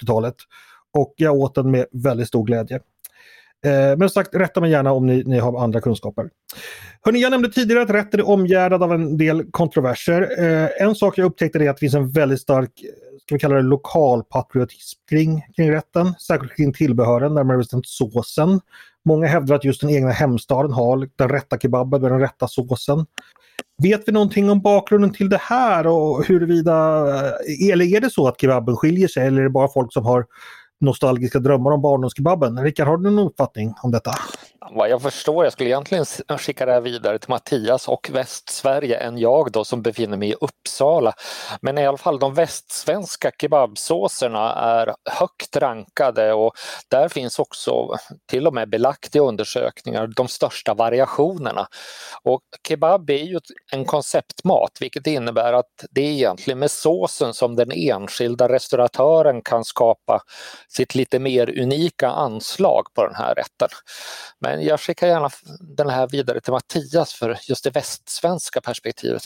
80-talet. 0.00 0.34
Och 0.98 1.14
jag 1.16 1.34
åt 1.34 1.54
den 1.54 1.70
med 1.70 1.86
väldigt 1.92 2.28
stor 2.28 2.44
glädje. 2.44 2.80
Eh, 3.66 3.96
men 3.98 4.00
som 4.00 4.08
sagt, 4.08 4.34
rätta 4.34 4.60
mig 4.60 4.70
gärna 4.70 4.92
om 4.92 5.06
ni, 5.06 5.22
ni 5.26 5.38
har 5.38 5.64
andra 5.64 5.80
kunskaper. 5.80 6.30
Hörrni, 7.04 7.22
jag 7.22 7.30
nämnde 7.30 7.52
tidigare 7.52 7.82
att 7.82 7.90
rätten 7.90 8.20
är 8.20 8.28
omgärdad 8.28 8.82
av 8.82 8.92
en 8.92 9.18
del 9.18 9.50
kontroverser. 9.50 10.28
Eh, 10.38 10.68
en 10.86 10.94
sak 10.94 11.18
jag 11.18 11.24
upptäckte 11.24 11.58
är 11.58 11.70
att 11.70 11.76
det 11.76 11.80
finns 11.80 11.94
en 11.94 12.10
väldigt 12.10 12.40
stark, 12.40 12.82
eh, 12.82 13.18
ska 13.22 13.34
vi 13.34 13.38
kalla 13.38 13.54
det 13.54 13.62
lokalpatriotism 13.62 15.00
kring, 15.08 15.46
kring 15.56 15.72
rätten. 15.72 16.14
Särskilt 16.14 16.56
kring 16.56 16.72
tillbehören, 16.72 17.34
närmare 17.34 17.58
bestämt 17.58 17.86
såsen. 17.86 18.60
Många 19.04 19.26
hävdar 19.26 19.56
att 19.56 19.64
just 19.64 19.80
den 19.80 19.90
egna 19.90 20.10
hemstaden 20.10 20.72
har 20.72 21.08
den 21.16 21.28
rätta 21.28 21.58
kebaben 21.58 22.02
med 22.02 22.10
den 22.10 22.20
rätta 22.20 22.48
såsen. 22.48 23.06
Vet 23.82 24.08
vi 24.08 24.12
någonting 24.12 24.50
om 24.50 24.60
bakgrunden 24.60 25.12
till 25.12 25.28
det 25.28 25.40
här 25.40 25.86
och 25.86 26.24
huruvida, 26.24 27.06
eller 27.72 27.84
är 27.96 28.00
det 28.00 28.10
så 28.10 28.28
att 28.28 28.40
kebaben 28.40 28.76
skiljer 28.76 29.08
sig 29.08 29.26
eller 29.26 29.40
är 29.40 29.44
det 29.44 29.50
bara 29.50 29.68
folk 29.68 29.92
som 29.92 30.04
har 30.04 30.26
nostalgiska 30.82 31.38
drömmar 31.38 31.70
om 31.70 31.82
barndomskebaben? 31.82 32.62
Rickard, 32.62 32.88
har 32.88 32.96
du 32.96 33.10
någon 33.10 33.26
uppfattning 33.26 33.74
om 33.82 33.90
detta? 33.90 34.10
Vad 34.70 34.88
jag 34.88 35.02
förstår, 35.02 35.44
jag 35.44 35.52
skulle 35.52 35.68
egentligen 35.68 36.04
skicka 36.38 36.66
det 36.66 36.72
här 36.72 36.80
vidare 36.80 37.18
till 37.18 37.30
Mattias 37.30 37.88
och 37.88 38.10
Västsverige 38.12 38.96
än 38.96 39.18
jag 39.18 39.52
då 39.52 39.64
som 39.64 39.82
befinner 39.82 40.16
mig 40.16 40.30
i 40.30 40.34
Uppsala. 40.40 41.12
Men 41.60 41.78
i 41.78 41.86
alla 41.86 41.98
fall 41.98 42.18
de 42.18 42.34
västsvenska 42.34 43.30
kebabsåserna 43.40 44.52
är 44.54 44.94
högt 45.10 45.56
rankade 45.56 46.32
och 46.32 46.52
där 46.88 47.08
finns 47.08 47.38
också 47.38 47.96
till 48.30 48.46
och 48.46 48.54
med 48.54 48.70
belagt 48.70 49.16
i 49.16 49.18
undersökningar 49.18 50.06
de 50.06 50.28
största 50.28 50.74
variationerna. 50.74 51.66
Och 52.22 52.42
kebab 52.68 53.10
är 53.10 53.24
ju 53.24 53.40
en 53.72 53.84
konceptmat 53.84 54.70
vilket 54.80 55.06
innebär 55.06 55.52
att 55.52 55.84
det 55.90 56.00
är 56.00 56.10
egentligen 56.10 56.58
med 56.58 56.70
såsen 56.70 57.34
som 57.34 57.56
den 57.56 57.72
enskilda 57.72 58.48
restauratören 58.48 59.42
kan 59.42 59.64
skapa 59.64 60.22
sitt 60.68 60.94
lite 60.94 61.18
mer 61.18 61.60
unika 61.60 62.08
anslag 62.10 62.86
på 62.94 63.06
den 63.06 63.14
här 63.14 63.34
rätten. 63.34 63.68
Men 64.38 64.51
jag 64.60 64.80
skickar 64.80 65.06
gärna 65.06 65.30
den 65.60 65.90
här 65.90 66.08
vidare 66.08 66.40
till 66.40 66.52
Mattias 66.52 67.12
för 67.12 67.38
just 67.48 67.64
det 67.64 67.70
västsvenska 67.70 68.60
perspektivet. 68.60 69.22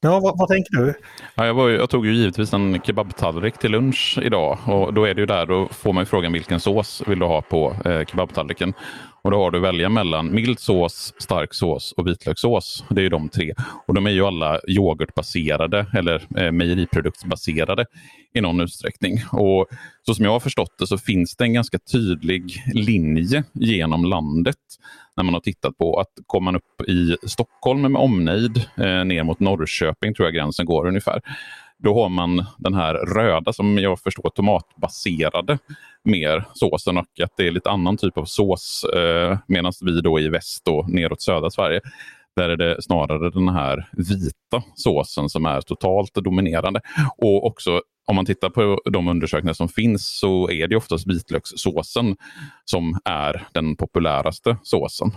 Ja, 0.00 0.20
vad, 0.20 0.38
vad, 0.38 0.48
tänker 0.48 0.76
du? 0.76 0.94
Ja, 1.34 1.46
jag, 1.46 1.54
var, 1.54 1.68
jag, 1.68 1.90
tog 1.90 2.06
ju 2.06 2.14
givetvis 2.14 2.52
en 2.52 2.80
kebabtallrik 2.80 3.58
till 3.58 3.70
lunch 3.70 4.18
idag 4.22 4.58
och 4.66 4.94
då 4.94 5.04
är 5.04 5.14
det 5.14 5.20
ju 5.20 5.26
där, 5.26 5.46
då 5.46 5.68
får 5.68 5.92
man 5.92 6.02
ju 6.02 6.06
frågan 6.06 6.32
vilken 6.32 6.60
sås 6.60 7.02
vill 7.06 7.18
du 7.18 7.26
ha 7.26 7.42
på 7.42 7.76
eh, 7.84 8.04
kebabtallriken. 8.04 8.74
Och 9.26 9.32
då 9.32 9.38
har 9.38 9.50
du 9.50 9.58
att 9.58 9.64
välja 9.64 9.88
mellan 9.88 10.34
mild 10.34 10.58
sås, 10.58 11.14
stark 11.18 11.54
sås 11.54 11.92
och 11.92 12.06
vitlökssås. 12.06 12.84
Det 12.88 13.00
är 13.00 13.02
ju 13.02 13.08
de 13.08 13.28
tre. 13.28 13.54
Och 13.86 13.94
de 13.94 14.06
är 14.06 14.10
ju 14.10 14.26
alla 14.26 14.60
yoghurtbaserade 14.68 15.86
eller 15.94 16.26
eh, 16.36 16.52
mejeriproduktsbaserade 16.52 17.86
i 18.34 18.40
någon 18.40 18.60
utsträckning. 18.60 19.18
Och 19.32 19.66
så 20.02 20.14
som 20.14 20.24
jag 20.24 20.32
har 20.32 20.40
förstått 20.40 20.78
det 20.78 20.86
så 20.86 20.98
finns 20.98 21.36
det 21.36 21.44
en 21.44 21.52
ganska 21.52 21.78
tydlig 21.78 22.62
linje 22.74 23.44
genom 23.52 24.04
landet 24.04 24.56
när 25.16 25.24
man 25.24 25.34
har 25.34 25.40
tittat 25.40 25.78
på 25.78 26.00
att 26.00 26.12
kommer 26.26 26.44
man 26.44 26.56
upp 26.56 26.88
i 26.88 27.16
Stockholm 27.22 27.80
med 27.82 28.02
omnejd 28.02 28.56
eh, 28.56 29.04
ner 29.04 29.22
mot 29.22 29.40
Norrköping 29.40 30.14
tror 30.14 30.26
jag 30.26 30.34
gränsen 30.34 30.66
går 30.66 30.86
ungefär. 30.86 31.20
Då 31.78 32.02
har 32.02 32.08
man 32.08 32.44
den 32.58 32.74
här 32.74 32.94
röda 32.94 33.52
som 33.52 33.78
jag 33.78 34.00
förstår 34.00 34.30
tomatbaserade 34.30 35.58
mer 36.06 36.44
såsen 36.54 36.98
och 36.98 37.20
att 37.22 37.36
det 37.36 37.46
är 37.46 37.50
lite 37.50 37.70
annan 37.70 37.96
typ 37.96 38.18
av 38.18 38.24
sås. 38.24 38.84
Eh, 38.84 39.38
Medan 39.46 39.72
vi 39.80 40.00
då 40.00 40.20
i 40.20 40.28
väst 40.28 40.68
och 40.68 40.90
neråt 40.90 41.22
södra 41.22 41.50
Sverige 41.50 41.80
där 42.36 42.48
är 42.48 42.56
det 42.56 42.82
snarare 42.82 43.30
den 43.30 43.48
här 43.48 43.88
vita 43.92 44.62
såsen 44.74 45.28
som 45.28 45.46
är 45.46 45.60
totalt 45.60 46.14
dominerande. 46.14 46.80
Och 47.18 47.46
också 47.46 47.82
om 48.06 48.16
man 48.16 48.26
tittar 48.26 48.50
på 48.50 48.80
de 48.90 49.08
undersökningar 49.08 49.54
som 49.54 49.68
finns 49.68 50.18
så 50.18 50.50
är 50.50 50.68
det 50.68 50.76
oftast 50.76 51.06
vitlökssåsen 51.06 52.16
som 52.64 52.98
är 53.04 53.46
den 53.52 53.76
populäraste 53.76 54.56
såsen. 54.62 55.12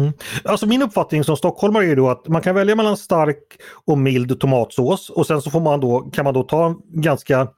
Mm. 0.00 0.12
Alltså 0.44 0.66
min 0.66 0.82
uppfattning 0.82 1.24
som 1.24 1.36
stockholmare 1.36 1.86
är 1.86 1.96
då 1.96 2.08
att 2.08 2.28
man 2.28 2.42
kan 2.42 2.54
välja 2.54 2.76
mellan 2.76 2.96
stark 2.96 3.42
och 3.84 3.98
mild 3.98 4.40
tomatsås 4.40 5.10
och 5.10 5.26
sen 5.26 5.42
så 5.42 5.50
får 5.50 5.60
man 5.60 5.80
då, 5.80 6.00
kan 6.00 6.24
man 6.24 6.34
då 6.34 6.42
ta 6.42 6.66
en 6.66 6.76
ganska, 6.88 7.48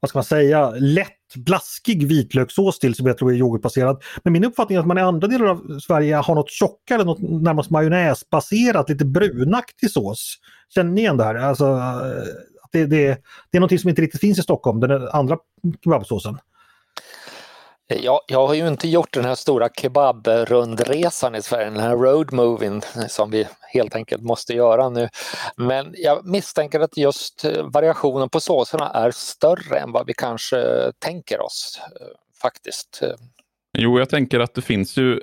vad 0.00 0.08
ska 0.08 0.18
man 0.18 0.24
säga, 0.24 0.70
lätt 0.70 1.08
blaskig 1.36 2.06
vitlökssås 2.06 2.78
till 2.78 2.94
som 2.94 3.06
jag 3.06 3.18
tror 3.18 3.32
är 3.32 3.36
yoghurtbaserad. 3.36 4.02
Men 4.24 4.32
min 4.32 4.44
uppfattning 4.44 4.76
är 4.76 4.80
att 4.80 4.86
man 4.86 4.98
i 4.98 5.00
andra 5.00 5.28
delar 5.28 5.46
av 5.46 5.78
Sverige 5.78 6.16
har 6.16 6.34
något 6.34 6.50
tjockare, 6.50 7.04
något 7.04 7.20
närmast 7.20 7.70
majonnäsbaserat, 7.70 8.88
lite 8.88 9.04
brunaktig 9.04 9.90
sås. 9.90 10.36
Känner 10.74 10.90
ni 10.90 11.00
igen 11.00 11.16
det 11.16 11.24
här? 11.24 11.34
Alltså, 11.34 11.80
det, 12.72 12.86
det, 12.86 13.22
det 13.50 13.58
är 13.58 13.60
något 13.60 13.80
som 13.80 13.90
inte 13.90 14.02
riktigt 14.02 14.20
finns 14.20 14.38
i 14.38 14.42
Stockholm, 14.42 14.80
den 14.80 15.08
andra 15.08 15.36
kebabsåsen. 15.84 16.38
Jag, 18.00 18.20
jag 18.26 18.46
har 18.46 18.54
ju 18.54 18.68
inte 18.68 18.88
gjort 18.88 19.12
den 19.12 19.24
här 19.24 19.34
stora 19.34 19.68
kebabrundresan 19.68 21.34
i 21.34 21.42
Sverige, 21.42 21.70
den 21.70 21.80
här 21.80 21.96
roadmoving 21.96 22.80
som 23.08 23.30
vi 23.30 23.46
helt 23.72 23.96
enkelt 23.96 24.22
måste 24.22 24.52
göra 24.52 24.88
nu. 24.88 25.08
Men 25.56 25.94
jag 25.96 26.26
misstänker 26.26 26.80
att 26.80 26.96
just 26.96 27.44
variationen 27.62 28.28
på 28.28 28.40
såserna 28.40 28.88
är 28.88 29.10
större 29.10 29.78
än 29.78 29.92
vad 29.92 30.06
vi 30.06 30.14
kanske 30.14 30.92
tänker 30.98 31.40
oss 31.40 31.80
faktiskt. 32.42 33.02
Jo, 33.78 33.98
jag 33.98 34.08
tänker 34.08 34.40
att 34.40 34.54
det 34.54 34.62
finns 34.62 34.96
ju, 34.96 35.20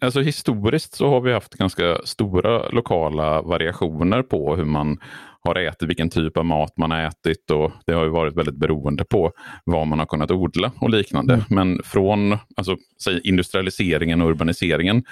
alltså 0.00 0.20
historiskt 0.20 0.94
så 0.94 1.08
har 1.08 1.20
vi 1.20 1.32
haft 1.32 1.54
ganska 1.54 2.00
stora 2.04 2.68
lokala 2.68 3.42
variationer 3.42 4.22
på 4.22 4.56
hur 4.56 4.64
man 4.64 4.98
har 5.40 5.54
ätit, 5.54 5.88
vilken 5.88 6.10
typ 6.10 6.36
av 6.36 6.44
mat 6.44 6.76
man 6.76 6.90
har 6.90 7.00
ätit 7.00 7.50
och 7.50 7.72
det 7.86 7.92
har 7.92 8.04
ju 8.04 8.10
varit 8.10 8.36
väldigt 8.36 8.56
beroende 8.56 9.04
på 9.04 9.32
vad 9.64 9.86
man 9.86 9.98
har 9.98 10.06
kunnat 10.06 10.30
odla 10.30 10.72
och 10.80 10.90
liknande. 10.90 11.34
Mm. 11.34 11.44
Men 11.48 11.82
från 11.84 12.32
alltså, 12.56 12.76
säg, 13.04 13.20
industrialiseringen 13.24 14.22
och 14.22 14.28
urbaniseringen 14.28 15.04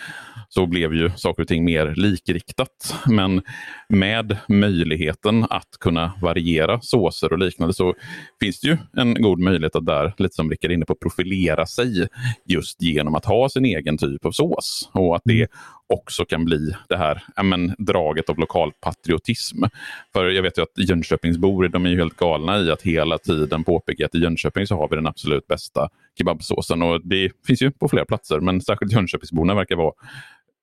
så 0.49 0.67
blev 0.67 0.95
ju 0.95 1.11
saker 1.11 1.43
och 1.43 1.49
ting 1.49 1.65
mer 1.65 1.95
likriktat. 1.97 2.95
Men 3.07 3.43
med 3.89 4.37
möjligheten 4.49 5.47
att 5.51 5.71
kunna 5.81 6.13
variera 6.23 6.81
såser 6.81 7.33
och 7.33 7.39
liknande 7.39 7.75
så 7.75 7.95
finns 8.41 8.61
det 8.61 8.69
ju 8.69 8.77
en 8.97 9.23
god 9.23 9.39
möjlighet 9.39 9.77
att 9.77 9.87
där, 9.87 10.15
lite 10.19 10.35
som 10.35 10.51
Rickard 10.51 10.71
är 10.71 10.75
inne 10.75 10.85
på, 10.85 10.95
profilera 10.95 11.67
sig 11.67 12.09
just 12.45 12.83
genom 12.83 13.15
att 13.15 13.25
ha 13.25 13.49
sin 13.49 13.65
egen 13.65 13.99
typ 13.99 14.25
av 14.25 14.31
sås. 14.31 14.91
Och 14.93 15.17
att 15.17 15.23
det 15.25 15.41
mm 15.41 15.49
också 15.89 16.25
kan 16.25 16.45
bli 16.45 16.75
det 16.89 16.97
här 16.97 17.23
men, 17.43 17.75
draget 17.79 18.29
av 18.29 18.39
lokalpatriotism. 18.39 19.65
För 20.13 20.25
jag 20.25 20.43
vet 20.43 20.59
ju 20.59 20.63
att 20.63 20.89
Jönköpingsbor 20.89 21.69
de 21.69 21.87
är 21.87 21.91
ju 21.91 21.97
helt 21.97 22.17
galna 22.17 22.59
i 22.59 22.71
att 22.71 22.83
hela 22.83 23.19
tiden 23.19 23.65
påpeka 23.65 24.07
att 24.07 24.15
i 24.15 24.19
Jönköping 24.19 24.67
så 24.67 24.77
har 24.77 24.89
vi 24.89 24.97
den 24.97 25.07
absolut 25.07 25.47
bästa 25.47 25.89
kebabsåsen. 26.19 26.83
Och 26.83 27.01
det 27.05 27.33
finns 27.47 27.63
ju 27.63 27.71
på 27.71 27.89
flera 27.89 28.05
platser, 28.05 28.41
men 28.41 28.61
särskilt 28.61 28.93
Jönköpingsborna 28.93 29.55
verkar 29.55 29.77
vara 29.77 29.93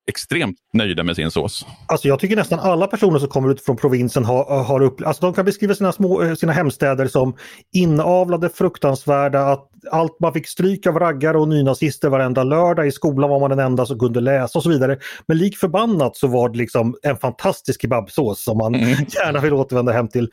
extremt 0.07 0.57
nöjda 0.73 1.03
med 1.03 1.15
sin 1.15 1.31
sås. 1.31 1.65
Alltså 1.87 2.07
jag 2.07 2.19
tycker 2.19 2.35
nästan 2.35 2.59
alla 2.59 2.87
personer 2.87 3.19
som 3.19 3.29
kommer 3.29 3.51
ut 3.51 3.61
från 3.61 3.77
provinsen 3.77 4.25
har, 4.25 4.63
har 4.63 4.81
upp, 4.81 5.01
alltså 5.05 5.25
de 5.25 5.33
kan 5.33 5.45
beskriva 5.45 5.75
sina, 5.75 5.91
små, 5.91 6.21
eh, 6.21 6.33
sina 6.33 6.51
hemstäder 6.51 7.07
som 7.07 7.35
inavlade, 7.73 8.49
fruktansvärda, 8.49 9.39
att 9.39 9.69
allt 9.91 10.19
man 10.19 10.33
fick 10.33 10.47
stryk 10.47 10.87
av 10.87 10.99
raggare 10.99 11.37
och 11.37 11.47
nynazister 11.47 12.09
varenda 12.09 12.43
lördag. 12.43 12.87
I 12.87 12.91
skolan 12.91 13.29
var 13.29 13.39
man 13.39 13.49
den 13.49 13.59
enda 13.59 13.85
som 13.85 13.99
kunde 13.99 14.19
läsa 14.19 14.59
och 14.59 14.63
så 14.63 14.69
vidare. 14.69 14.97
Men 15.27 15.37
lik 15.37 15.57
förbannat 15.57 16.17
så 16.17 16.27
var 16.27 16.49
det 16.49 16.57
liksom 16.57 16.95
en 17.01 17.17
fantastisk 17.17 17.81
kebabsås 17.81 18.43
som 18.43 18.57
man 18.57 18.75
mm. 18.75 18.89
gärna 19.07 19.39
vill 19.39 19.53
återvända 19.53 19.91
hem 19.91 20.07
till. 20.07 20.29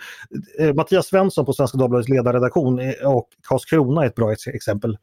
Eh, 0.59 0.75
Mattias 0.75 1.07
Svensson 1.07 1.47
på 1.47 1.53
Svenska 1.53 1.79
Dagbladets 1.79 2.09
ledarredaktion 2.09 2.79
eh, 2.79 2.93
och 3.05 3.29
Karlskrona 3.49 4.03
är 4.03 4.07
ett 4.07 4.15
bra 4.15 4.33
exempel 4.33 4.97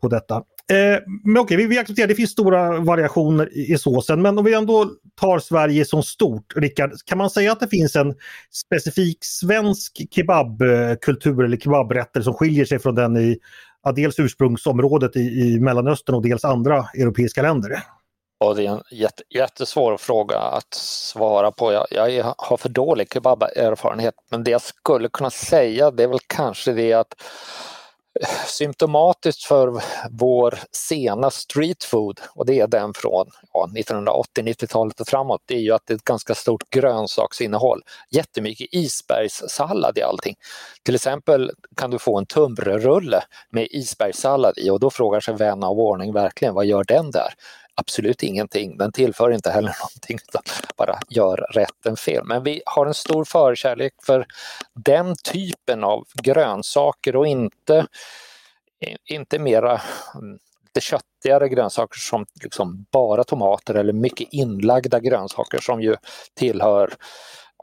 på 0.00 0.08
detta. 0.08 0.42
Eh, 0.70 0.98
men 1.24 1.42
okej, 1.42 1.56
vi, 1.56 1.66
vi 1.66 1.78
accepterar 1.78 2.06
det 2.06 2.14
finns 2.14 2.30
stora 2.30 2.80
variationer 2.80 3.56
i, 3.56 3.72
i 3.72 3.78
såsen. 3.78 4.22
Men 4.22 4.38
om 4.38 4.44
vi 4.44 4.54
ändå 4.54 4.90
tar 5.20 5.38
Sverige 5.38 5.84
som 5.84 6.02
stort, 6.02 6.52
Rickard, 6.56 6.92
kan 7.06 7.18
man 7.18 7.30
säga 7.30 7.52
att 7.52 7.60
det 7.60 7.68
finns 7.68 7.96
en 7.96 8.14
specifik 8.52 9.18
svensk 9.20 10.00
kebabkultur 10.10 11.44
eller 11.44 11.56
kebabrätter 11.56 12.20
som 12.20 12.34
skiljer 12.34 12.64
sig 12.64 12.78
från 12.78 12.94
den 12.94 13.16
i 13.16 13.38
ja, 13.82 13.92
dels 13.92 14.18
ursprungsområdet 14.18 15.16
i, 15.16 15.20
i 15.20 15.60
Mellanöstern 15.60 16.14
och 16.14 16.22
dels 16.22 16.44
andra 16.44 16.86
europeiska 16.94 17.42
länder? 17.42 17.82
Och 18.44 18.56
det 18.56 18.66
är 18.66 18.70
en 18.70 18.82
jätte, 18.90 19.22
jättesvår 19.30 19.96
fråga 19.96 20.38
att 20.38 20.74
svara 20.74 21.52
på. 21.52 21.72
Jag, 21.72 22.12
jag 22.12 22.34
har 22.38 22.56
för 22.56 22.68
dålig 22.68 23.12
kebaberfarenhet 23.12 24.14
men 24.30 24.44
det 24.44 24.50
jag 24.50 24.62
skulle 24.62 25.08
kunna 25.08 25.30
säga 25.30 25.90
det 25.90 26.02
är 26.02 26.08
väl 26.08 26.18
kanske 26.26 26.72
det 26.72 26.92
att 26.92 27.14
symptomatiskt 28.46 29.42
för 29.42 29.82
vår 30.10 30.58
sena 30.72 31.30
streetfood 31.30 32.20
och 32.34 32.46
det 32.46 32.60
är 32.60 32.66
den 32.66 32.94
från 32.94 33.26
ja, 33.52 33.68
1980-90-talet 33.76 35.00
och 35.00 35.08
framåt, 35.08 35.42
det 35.46 35.54
är 35.54 35.60
ju 35.60 35.72
att 35.72 35.82
det 35.86 35.92
är 35.92 35.96
ett 35.96 36.04
ganska 36.04 36.34
stort 36.34 36.70
grönsaksinnehåll. 36.70 37.82
Jättemycket 38.10 38.68
isbergssallad 38.72 39.98
i 39.98 40.02
allting. 40.02 40.34
Till 40.82 40.94
exempel 40.94 41.50
kan 41.76 41.90
du 41.90 41.98
få 41.98 42.18
en 42.18 42.26
tunnbrödsrulle 42.26 43.22
med 43.50 43.68
isbergssallad 43.70 44.58
i 44.58 44.70
och 44.70 44.80
då 44.80 44.90
frågar 44.90 45.20
sig 45.20 45.34
vän 45.34 45.64
av 45.64 45.78
ordning 45.78 46.12
verkligen 46.12 46.54
vad 46.54 46.66
gör 46.66 46.84
den 46.84 47.10
där? 47.10 47.34
Absolut 47.80 48.22
ingenting. 48.22 48.76
Den 48.76 48.92
tillför 48.92 49.30
inte 49.30 49.50
heller 49.50 49.74
någonting 49.82 50.18
utan 50.28 50.42
bara 50.76 50.98
gör 51.08 51.36
rätten 51.36 51.96
fel. 51.96 52.24
Men 52.24 52.42
vi 52.42 52.62
har 52.66 52.86
en 52.86 52.94
stor 52.94 53.24
förkärlek 53.24 53.92
för 54.06 54.26
den 54.74 55.14
typen 55.24 55.84
av 55.84 56.06
grönsaker 56.22 57.16
och 57.16 57.26
inte, 57.26 57.86
inte 59.04 59.38
mera 59.38 59.80
mm, 60.14 60.38
lite 60.62 60.80
köttigare 60.80 61.48
grönsaker 61.48 61.98
som 61.98 62.26
liksom 62.42 62.86
bara 62.90 63.24
tomater 63.24 63.74
eller 63.74 63.92
mycket 63.92 64.28
inlagda 64.30 65.00
grönsaker 65.00 65.58
som 65.58 65.82
ju 65.82 65.96
tillhör 66.34 66.94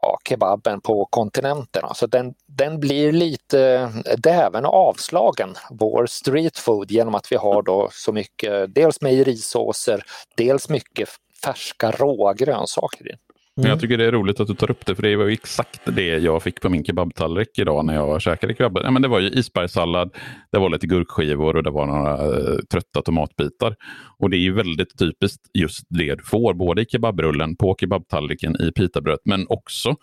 ja, 0.01 0.20
kebaben 0.30 0.82
på 0.82 1.06
kontinenten. 1.06 1.84
Alltså 1.84 2.08
den, 2.08 2.34
den 2.46 2.80
blir 2.80 3.12
lite, 3.12 3.92
däven 4.18 4.66
och 4.66 4.74
avslagen, 4.74 5.56
vår 5.70 6.06
street 6.06 6.58
food, 6.58 6.92
genom 6.92 7.16
att 7.16 7.32
vi 7.32 7.36
har 7.36 7.62
då 7.62 7.89
så 7.92 8.12
mycket, 8.12 8.75
dels 8.75 9.01
mejerisåser, 9.01 10.04
dels 10.36 10.70
mycket 10.70 11.10
färska 11.44 11.92
råa 11.92 12.34
grönsaker 12.34 13.18
Mm. 13.57 13.69
Jag 13.69 13.79
tycker 13.79 13.97
det 13.97 14.05
är 14.05 14.11
roligt 14.11 14.39
att 14.39 14.47
du 14.47 14.53
tar 14.53 14.71
upp 14.71 14.85
det, 14.85 14.95
för 14.95 15.03
det 15.03 15.15
var 15.15 15.25
ju 15.25 15.33
exakt 15.33 15.81
det 15.85 16.17
jag 16.17 16.43
fick 16.43 16.61
på 16.61 16.69
min 16.69 16.83
kebabtallrik 16.83 17.59
idag 17.59 17.85
när 17.85 17.93
jag 17.93 18.21
käkade 18.21 18.55
kebab. 18.55 18.83
Ja, 18.83 18.91
men 18.91 19.01
det 19.01 19.07
var 19.07 19.19
ju 19.19 19.29
isbergssallad, 19.29 20.15
det 20.51 20.59
var 20.59 20.69
lite 20.69 20.87
gurkskivor 20.87 21.55
och 21.55 21.63
det 21.63 21.69
var 21.69 21.85
några 21.85 22.27
uh, 22.27 22.57
trötta 22.71 23.01
tomatbitar. 23.01 23.75
Och 24.19 24.29
det 24.29 24.37
är 24.37 24.41
ju 24.41 24.53
väldigt 24.53 24.99
typiskt 24.99 25.41
just 25.53 25.85
det 25.89 26.15
du 26.15 26.23
får, 26.23 26.53
både 26.53 26.81
i 26.81 26.85
kebabrullen, 26.85 27.55
på 27.55 27.75
kebabtallriken, 27.79 28.61
i 28.61 28.71
pitabröd, 28.71 29.19
men 29.25 29.45
också 29.49 29.95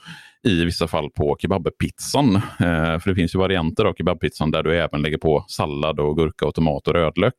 i 0.42 0.64
vissa 0.64 0.86
fall 0.86 1.10
på 1.10 1.36
kebabpizzan. 1.38 2.36
Uh, 2.36 2.98
för 2.98 3.08
det 3.08 3.14
finns 3.14 3.34
ju 3.34 3.38
varianter 3.38 3.84
av 3.84 3.94
kebabpizzan 3.94 4.50
där 4.50 4.62
du 4.62 4.76
även 4.76 5.02
lägger 5.02 5.18
på 5.18 5.44
sallad 5.48 6.00
och 6.00 6.16
gurka 6.16 6.46
och 6.46 6.54
tomat 6.54 6.88
och 6.88 6.94
rödlök 6.94 7.34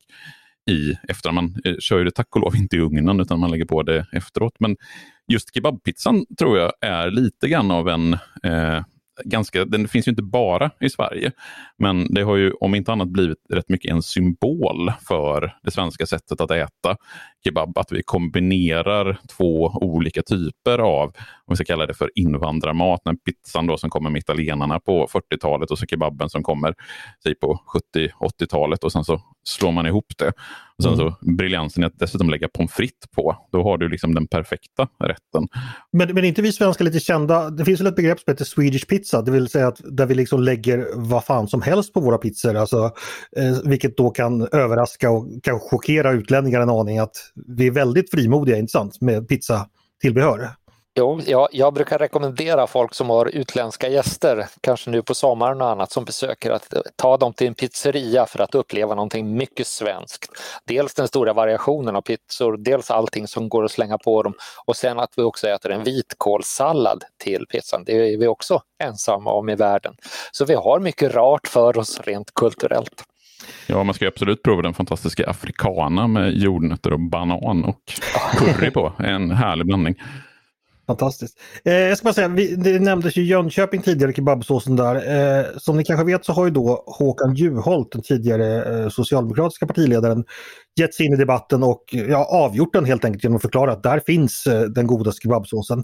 i 0.69 0.95
efter. 1.07 1.31
Man 1.31 1.55
eh, 1.65 1.75
kör 1.79 1.97
ju 1.97 2.03
det 2.03 2.11
tack 2.11 2.35
och 2.35 2.41
lov 2.41 2.55
inte 2.55 2.75
i 2.75 2.79
ugnen 2.79 3.19
utan 3.19 3.39
man 3.39 3.51
lägger 3.51 3.65
på 3.65 3.83
det 3.83 4.05
efteråt. 4.11 4.55
Men 4.59 4.77
just 5.31 5.55
kebabpizzan 5.55 6.25
tror 6.39 6.57
jag 6.57 6.71
är 6.81 7.11
lite 7.11 7.47
grann 7.47 7.71
av 7.71 7.89
en 7.89 8.13
eh, 8.43 8.83
ganska, 9.23 9.65
den 9.65 9.87
finns 9.87 10.07
ju 10.07 10.09
inte 10.09 10.23
bara 10.23 10.71
i 10.79 10.89
Sverige, 10.89 11.31
men 11.77 12.13
det 12.13 12.21
har 12.21 12.35
ju 12.35 12.51
om 12.51 12.75
inte 12.75 12.91
annat 12.91 13.07
blivit 13.07 13.37
rätt 13.49 13.69
mycket 13.69 13.91
en 13.91 14.01
symbol 14.01 14.91
för 15.07 15.55
det 15.63 15.71
svenska 15.71 16.05
sättet 16.05 16.41
att 16.41 16.51
äta 16.51 16.97
kebab. 17.43 17.77
Att 17.77 17.91
vi 17.91 18.03
kombinerar 18.03 19.17
två 19.37 19.63
olika 19.65 20.21
typer 20.21 20.79
av, 20.79 21.05
om 21.05 21.13
vi 21.49 21.55
ska 21.55 21.65
kalla 21.65 21.85
det 21.85 21.93
för 21.93 22.11
invandrarmat, 22.15 23.01
den 23.05 23.17
pizzan 23.17 23.67
då 23.67 23.77
som 23.77 23.89
kommer 23.89 24.09
med 24.09 24.19
italienarna 24.19 24.79
på 24.79 25.07
40-talet 25.07 25.71
och 25.71 25.79
så 25.79 25.85
kebaben 25.85 26.29
som 26.29 26.43
kommer 26.43 26.73
säg 27.23 27.35
på 27.35 27.61
70-80-talet 27.95 28.83
och 28.83 28.91
sen 28.91 29.03
så 29.03 29.21
slår 29.47 29.71
man 29.71 29.85
ihop 29.85 30.05
det. 30.17 30.31
Och 30.77 30.83
sen 30.83 30.93
mm. 30.93 30.97
så 30.97 31.17
briljansen 31.35 31.83
att 31.83 31.99
dessutom 31.99 32.29
lägga 32.29 32.47
pommes 32.47 32.71
frites 32.71 33.09
på. 33.15 33.37
Då 33.51 33.63
har 33.63 33.77
du 33.77 33.89
liksom 33.89 34.15
den 34.15 34.27
perfekta 34.27 34.87
rätten. 35.03 35.47
Men, 35.91 36.13
men 36.15 36.25
inte 36.25 36.41
vi 36.41 36.51
svenskar 36.51 36.85
lite 36.85 36.99
kända? 36.99 37.49
Det 37.49 37.65
finns 37.65 37.79
väl 37.79 37.87
ett 37.87 37.95
begrepp 37.95 38.19
som 38.19 38.31
heter 38.31 38.45
Swedish 38.45 38.87
pizza, 38.87 39.21
det 39.21 39.31
vill 39.31 39.47
säga 39.47 39.67
att 39.67 39.81
där 39.83 40.05
vi 40.05 40.15
liksom 40.15 40.41
lägger 40.41 40.87
vad 40.95 41.25
fan 41.25 41.47
som 41.47 41.61
helst 41.61 41.93
på 41.93 41.99
våra 41.99 42.17
pizzor. 42.17 42.55
Alltså, 42.55 42.91
eh, 43.37 43.57
vilket 43.63 43.97
då 43.97 44.09
kan 44.09 44.47
överraska 44.51 45.11
och 45.11 45.43
kan 45.43 45.59
chockera 45.59 46.11
utlänningar 46.11 46.61
en 46.61 46.69
aning 46.69 46.99
att 46.99 47.15
vi 47.47 47.67
är 47.67 47.71
väldigt 47.71 48.11
frimodiga, 48.11 48.57
inte 48.57 48.71
sant, 48.71 49.01
med 49.01 49.27
pizzatillbehör. 49.27 50.49
Jo, 50.97 51.21
jag, 51.25 51.47
jag 51.51 51.73
brukar 51.73 51.97
rekommendera 51.97 52.67
folk 52.67 52.93
som 52.93 53.09
har 53.09 53.25
utländska 53.25 53.89
gäster, 53.89 54.47
kanske 54.61 54.89
nu 54.89 55.01
på 55.01 55.15
sommaren 55.15 55.61
och 55.61 55.69
annat, 55.69 55.91
som 55.91 56.05
besöker 56.05 56.51
att 56.51 56.73
eh, 56.73 56.81
ta 56.95 57.17
dem 57.17 57.33
till 57.33 57.47
en 57.47 57.53
pizzeria 57.53 58.25
för 58.25 58.39
att 58.39 58.55
uppleva 58.55 58.95
någonting 58.95 59.37
mycket 59.37 59.67
svenskt. 59.67 60.31
Dels 60.67 60.93
den 60.93 61.07
stora 61.07 61.33
variationen 61.33 61.95
av 61.95 62.01
pizzor, 62.01 62.57
dels 62.57 62.91
allting 62.91 63.27
som 63.27 63.49
går 63.49 63.65
att 63.65 63.71
slänga 63.71 63.97
på 63.97 64.23
dem 64.23 64.33
och 64.65 64.75
sen 64.75 64.99
att 64.99 65.13
vi 65.17 65.23
också 65.23 65.47
äter 65.47 65.71
en 65.71 65.83
vitkålssallad 65.83 67.03
till 67.23 67.45
pizzan. 67.49 67.83
Det 67.85 68.13
är 68.13 68.17
vi 68.17 68.27
också 68.27 68.61
ensamma 68.83 69.31
om 69.31 69.49
i 69.49 69.55
världen. 69.55 69.95
Så 70.31 70.45
vi 70.45 70.53
har 70.53 70.79
mycket 70.79 71.13
rart 71.13 71.47
för 71.47 71.77
oss 71.77 71.99
rent 72.03 72.33
kulturellt. 72.33 73.03
Ja, 73.67 73.83
man 73.83 73.93
ska 73.95 74.07
absolut 74.07 74.43
prova 74.43 74.61
den 74.61 74.73
fantastiska 74.73 75.29
afrikana 75.29 76.07
med 76.07 76.33
jordnötter 76.33 76.93
och 76.93 76.99
banan 76.99 77.63
och 77.63 77.81
curry 78.37 78.71
på. 78.71 78.93
En 78.99 79.31
härlig 79.31 79.65
blandning. 79.65 79.95
Fantastiskt. 80.87 81.37
Eh, 81.65 81.73
jag 81.73 81.97
ska 81.97 82.05
bara 82.05 82.13
säga, 82.13 82.27
vi, 82.27 82.55
det 82.55 82.79
nämndes 82.79 83.15
ju 83.15 83.23
Jönköping 83.23 83.81
tidigare, 83.81 84.13
kebabsåsen 84.13 84.75
där. 84.75 84.95
Eh, 84.95 85.45
som 85.57 85.77
ni 85.77 85.83
kanske 85.83 86.05
vet 86.05 86.25
så 86.25 86.33
har 86.33 86.45
ju 86.45 86.51
då 86.51 86.83
Håkan 86.87 87.35
Juholt, 87.35 87.91
den 87.91 88.01
tidigare 88.01 88.63
eh, 88.63 88.89
socialdemokratiska 88.89 89.67
partiledaren, 89.67 90.25
gett 90.79 90.93
sig 90.93 91.05
in 91.05 91.13
i 91.13 91.15
debatten 91.15 91.63
och 91.63 91.83
ja, 91.91 92.25
avgjort 92.25 92.73
den 92.73 92.85
helt 92.85 93.05
enkelt 93.05 93.23
genom 93.23 93.35
att 93.35 93.41
förklara 93.41 93.71
att 93.71 93.83
där 93.83 94.01
finns 94.05 94.47
eh, 94.47 94.61
den 94.61 94.87
godaste 94.87 95.21
kebabsåsen. 95.23 95.83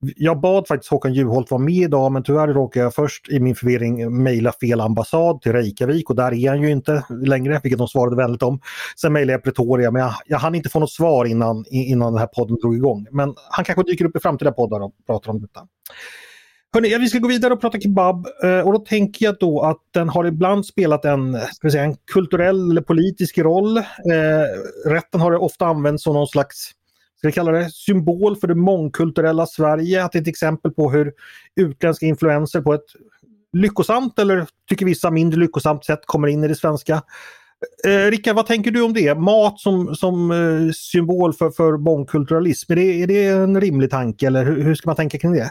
Jag 0.00 0.40
bad 0.40 0.68
faktiskt 0.68 0.90
Håkan 0.90 1.14
Juholt 1.14 1.50
vara 1.50 1.62
med 1.62 1.74
idag 1.74 2.12
men 2.12 2.22
tyvärr 2.22 2.48
råkade 2.48 2.84
jag 2.84 2.94
först 2.94 3.28
i 3.28 3.40
min 3.40 3.54
förvirring 3.54 4.22
mejla 4.22 4.52
fel 4.52 4.80
ambassad 4.80 5.40
till 5.40 5.52
Reykjavik 5.52 6.10
och 6.10 6.16
där 6.16 6.34
är 6.34 6.48
han 6.48 6.62
ju 6.62 6.70
inte 6.70 7.04
längre, 7.22 7.60
vilket 7.62 7.78
de 7.78 7.88
svarade 7.88 8.16
vänligt 8.16 8.42
om. 8.42 8.60
Sen 9.00 9.12
mejlade 9.12 9.32
jag 9.32 9.44
Pretoria 9.44 9.90
men 9.90 10.02
jag, 10.02 10.14
jag 10.26 10.38
hann 10.38 10.54
inte 10.54 10.68
få 10.68 10.80
något 10.80 10.92
svar 10.92 11.24
innan, 11.24 11.64
innan 11.70 12.12
den 12.12 12.20
här 12.20 12.26
podden 12.26 12.56
drog 12.56 12.76
igång. 12.76 13.06
Men 13.10 13.34
han 13.50 13.64
kanske 13.64 13.82
dyker 13.82 14.04
upp 14.04 14.16
i 14.16 14.20
framtida 14.20 14.52
poddar 14.52 14.80
och 14.80 14.92
pratar 15.06 15.30
om 15.30 15.40
detta. 15.40 15.60
Hörrni, 16.74 16.98
vi 16.98 17.08
ska 17.08 17.18
gå 17.18 17.28
vidare 17.28 17.52
och 17.52 17.60
prata 17.60 17.80
kebab 17.80 18.26
eh, 18.44 18.60
och 18.60 18.72
då 18.72 18.78
tänker 18.78 19.24
jag 19.24 19.36
då 19.40 19.62
att 19.62 19.80
den 19.94 20.08
har 20.08 20.24
ibland 20.24 20.66
spelat 20.66 21.04
en, 21.04 21.32
ska 21.32 21.66
vi 21.66 21.70
säga, 21.70 21.84
en 21.84 21.96
kulturell 22.12 22.70
eller 22.70 22.82
politisk 22.82 23.38
roll. 23.38 23.76
Eh, 23.76 23.82
rätten 24.86 25.20
har 25.20 25.34
ofta 25.34 25.66
använts 25.66 26.04
som 26.04 26.14
någon 26.14 26.26
slags 26.26 26.70
ska 27.18 27.28
vi 27.28 27.32
kalla 27.32 27.52
det, 27.52 27.70
symbol 27.70 28.36
för 28.36 28.46
det 28.46 28.54
mångkulturella 28.54 29.46
Sverige. 29.46 30.04
Att 30.04 30.12
det 30.12 30.18
är 30.18 30.22
ett 30.22 30.28
exempel 30.28 30.70
på 30.70 30.90
hur 30.90 31.12
utländska 31.56 32.06
influenser 32.06 32.60
på 32.60 32.74
ett 32.74 32.86
lyckosamt 33.52 34.18
eller 34.18 34.46
tycker 34.68 34.86
vissa 34.86 35.10
mindre 35.10 35.40
lyckosamt 35.40 35.84
sätt 35.84 36.00
kommer 36.06 36.28
in 36.28 36.44
i 36.44 36.48
det 36.48 36.54
svenska. 36.54 37.02
Eh, 37.84 38.10
Rickard, 38.10 38.36
vad 38.36 38.46
tänker 38.46 38.70
du 38.70 38.82
om 38.82 38.92
det? 38.92 39.14
Mat 39.14 39.60
som, 39.60 39.94
som 39.94 40.30
eh, 40.30 40.72
symbol 40.72 41.34
för, 41.34 41.50
för 41.50 41.76
mångkulturalism, 41.76 42.72
är 42.72 42.76
det, 42.76 43.02
är 43.02 43.06
det 43.06 43.26
en 43.26 43.60
rimlig 43.60 43.90
tanke 43.90 44.26
eller 44.26 44.44
hur, 44.44 44.62
hur, 44.62 44.74
ska 44.74 44.88
man 44.88 44.96
tänka 44.96 45.18
kring 45.18 45.32
det? 45.32 45.50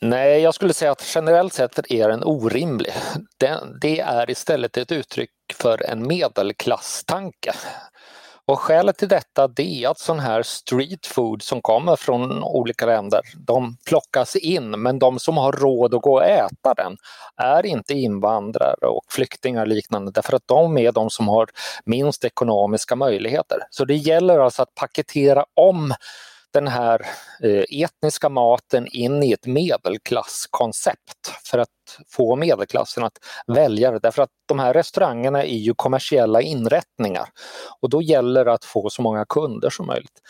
Nej, 0.00 0.40
jag 0.40 0.54
skulle 0.54 0.72
säga 0.72 0.92
att 0.92 1.12
generellt 1.14 1.52
sett 1.52 1.90
är 1.90 2.08
den 2.08 2.24
orimlig. 2.24 2.92
Den, 3.36 3.78
det 3.80 4.00
är 4.00 4.30
istället 4.30 4.76
ett 4.76 4.92
uttryck 4.92 5.30
för 5.54 5.90
en 5.90 6.06
medelklasstanke. 6.06 7.52
Och 8.50 8.60
skälet 8.60 8.98
till 8.98 9.08
detta 9.08 9.48
det 9.48 9.84
är 9.84 9.88
att 9.88 9.98
sån 9.98 10.18
här 10.18 10.42
street 10.42 11.06
food 11.06 11.42
som 11.42 11.62
kommer 11.62 11.96
från 11.96 12.44
olika 12.44 12.86
länder, 12.86 13.20
de 13.46 13.76
plockas 13.86 14.36
in 14.36 14.70
men 14.70 14.98
de 14.98 15.18
som 15.18 15.36
har 15.36 15.52
råd 15.52 15.94
att 15.94 16.02
gå 16.02 16.12
och 16.12 16.24
äta 16.24 16.74
den 16.76 16.96
är 17.36 17.66
inte 17.66 17.94
invandrare 17.94 18.86
och 18.86 19.04
flyktingar 19.08 19.62
och 19.62 19.68
liknande 19.68 20.10
därför 20.10 20.36
att 20.36 20.46
de 20.48 20.78
är 20.78 20.92
de 20.92 21.10
som 21.10 21.28
har 21.28 21.48
minst 21.84 22.24
ekonomiska 22.24 22.96
möjligheter. 22.96 23.58
Så 23.70 23.84
det 23.84 23.96
gäller 23.96 24.38
alltså 24.38 24.62
att 24.62 24.74
paketera 24.74 25.44
om 25.54 25.94
den 26.52 26.68
här 26.68 27.06
eh, 27.42 27.82
etniska 27.82 28.28
maten 28.28 28.86
in 28.86 29.22
i 29.22 29.32
ett 29.32 29.46
medelklasskoncept 29.46 31.34
för 31.44 31.58
att 31.58 31.68
få 32.08 32.36
medelklassen 32.36 33.04
att 33.04 33.18
välja 33.46 33.90
det. 33.90 33.98
Därför 33.98 34.22
att 34.22 34.30
de 34.46 34.58
här 34.58 34.74
restaurangerna 34.74 35.44
är 35.44 35.58
ju 35.58 35.74
kommersiella 35.74 36.40
inrättningar 36.42 37.28
och 37.80 37.90
då 37.90 38.02
gäller 38.02 38.44
det 38.44 38.52
att 38.52 38.64
få 38.64 38.90
så 38.90 39.02
många 39.02 39.24
kunder 39.24 39.70
som 39.70 39.86
möjligt. 39.86 40.20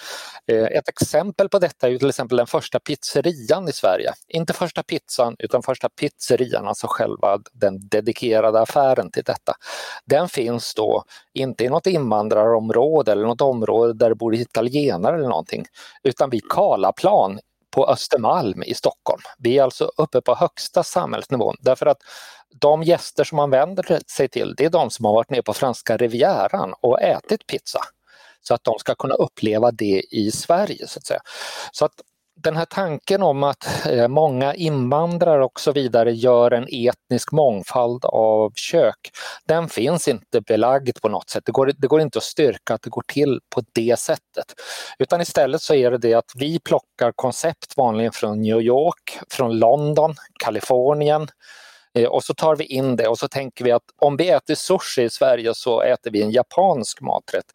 Eh, 0.46 0.64
ett 0.64 0.88
exempel 0.88 1.48
på 1.48 1.58
detta 1.58 1.86
är 1.86 1.90
ju 1.90 1.98
till 1.98 2.08
exempel 2.08 2.36
den 2.36 2.46
första 2.46 2.80
pizzerian 2.80 3.68
i 3.68 3.72
Sverige. 3.72 4.12
Inte 4.28 4.52
första 4.52 4.82
pizzan 4.82 5.36
utan 5.38 5.62
första 5.62 5.88
pizzerian, 5.88 6.68
alltså 6.68 6.86
själva 6.90 7.38
den 7.52 7.88
dedikerade 7.88 8.60
affären 8.60 9.10
till 9.10 9.24
detta. 9.24 9.52
Den 10.06 10.28
finns 10.28 10.74
då 10.74 11.04
inte 11.34 11.64
i 11.64 11.68
något 11.68 11.86
invandrarområde 11.86 13.12
eller 13.12 13.26
något 13.26 13.40
område 13.40 13.92
där 13.92 14.08
det 14.08 14.14
bor 14.14 14.34
italienare 14.34 15.16
eller 15.16 15.28
någonting 15.28 15.64
utan 16.02 16.30
vid 16.30 16.48
Karlaplan 16.48 17.38
på 17.70 17.86
Östermalm 17.86 18.62
i 18.62 18.74
Stockholm. 18.74 19.22
Vi 19.38 19.58
är 19.58 19.62
alltså 19.62 19.90
uppe 19.96 20.20
på 20.20 20.34
högsta 20.34 20.82
samhällsnivån 20.82 21.56
därför 21.60 21.86
att 21.86 21.98
de 22.60 22.82
gäster 22.82 23.24
som 23.24 23.36
man 23.36 23.50
vänder 23.50 24.00
sig 24.16 24.28
till 24.28 24.54
det 24.56 24.64
är 24.64 24.70
de 24.70 24.90
som 24.90 25.04
har 25.04 25.12
varit 25.12 25.30
nere 25.30 25.42
på 25.42 25.52
franska 25.52 25.96
rivieran 25.96 26.74
och 26.80 27.02
ätit 27.02 27.46
pizza. 27.46 27.80
Så 28.42 28.54
att 28.54 28.64
de 28.64 28.78
ska 28.78 28.94
kunna 28.94 29.14
uppleva 29.14 29.70
det 29.70 30.02
i 30.10 30.30
Sverige. 30.30 30.86
Så 30.86 30.98
att 30.98 31.06
säga. 31.06 31.20
Så 31.72 31.84
att 31.84 31.94
den 32.42 32.56
här 32.56 32.64
tanken 32.64 33.22
om 33.22 33.42
att 33.42 33.86
eh, 33.86 34.08
många 34.08 34.54
invandrare 34.54 35.44
och 35.44 35.60
så 35.60 35.72
vidare 35.72 36.12
gör 36.12 36.50
en 36.50 36.66
etnisk 36.70 37.32
mångfald 37.32 38.04
av 38.04 38.52
kök, 38.54 39.10
den 39.44 39.68
finns 39.68 40.08
inte 40.08 40.40
belagd 40.40 41.00
på 41.02 41.08
något 41.08 41.30
sätt. 41.30 41.42
Det 41.46 41.52
går, 41.52 41.72
det 41.78 41.86
går 41.86 42.00
inte 42.00 42.18
att 42.18 42.24
styrka 42.24 42.74
att 42.74 42.82
det 42.82 42.90
går 42.90 43.04
till 43.06 43.40
på 43.54 43.62
det 43.74 43.98
sättet. 43.98 44.54
Utan 44.98 45.20
istället 45.20 45.62
så 45.62 45.74
är 45.74 45.90
det 45.90 45.98
det 45.98 46.14
att 46.14 46.32
vi 46.36 46.60
plockar 46.60 47.12
koncept 47.12 47.76
vanligen 47.76 48.12
från 48.12 48.42
New 48.42 48.60
York, 48.60 49.18
från 49.30 49.58
London, 49.58 50.14
Kalifornien, 50.44 51.28
eh, 51.94 52.08
och 52.08 52.24
så 52.24 52.34
tar 52.34 52.56
vi 52.56 52.64
in 52.64 52.96
det 52.96 53.08
och 53.08 53.18
så 53.18 53.28
tänker 53.28 53.64
vi 53.64 53.72
att 53.72 53.84
om 53.96 54.16
vi 54.16 54.30
äter 54.30 54.54
sushi 54.54 55.02
i 55.02 55.10
Sverige 55.10 55.54
så 55.54 55.82
äter 55.82 56.10
vi 56.10 56.22
en 56.22 56.30
japansk 56.30 57.00
maträtt. 57.00 57.46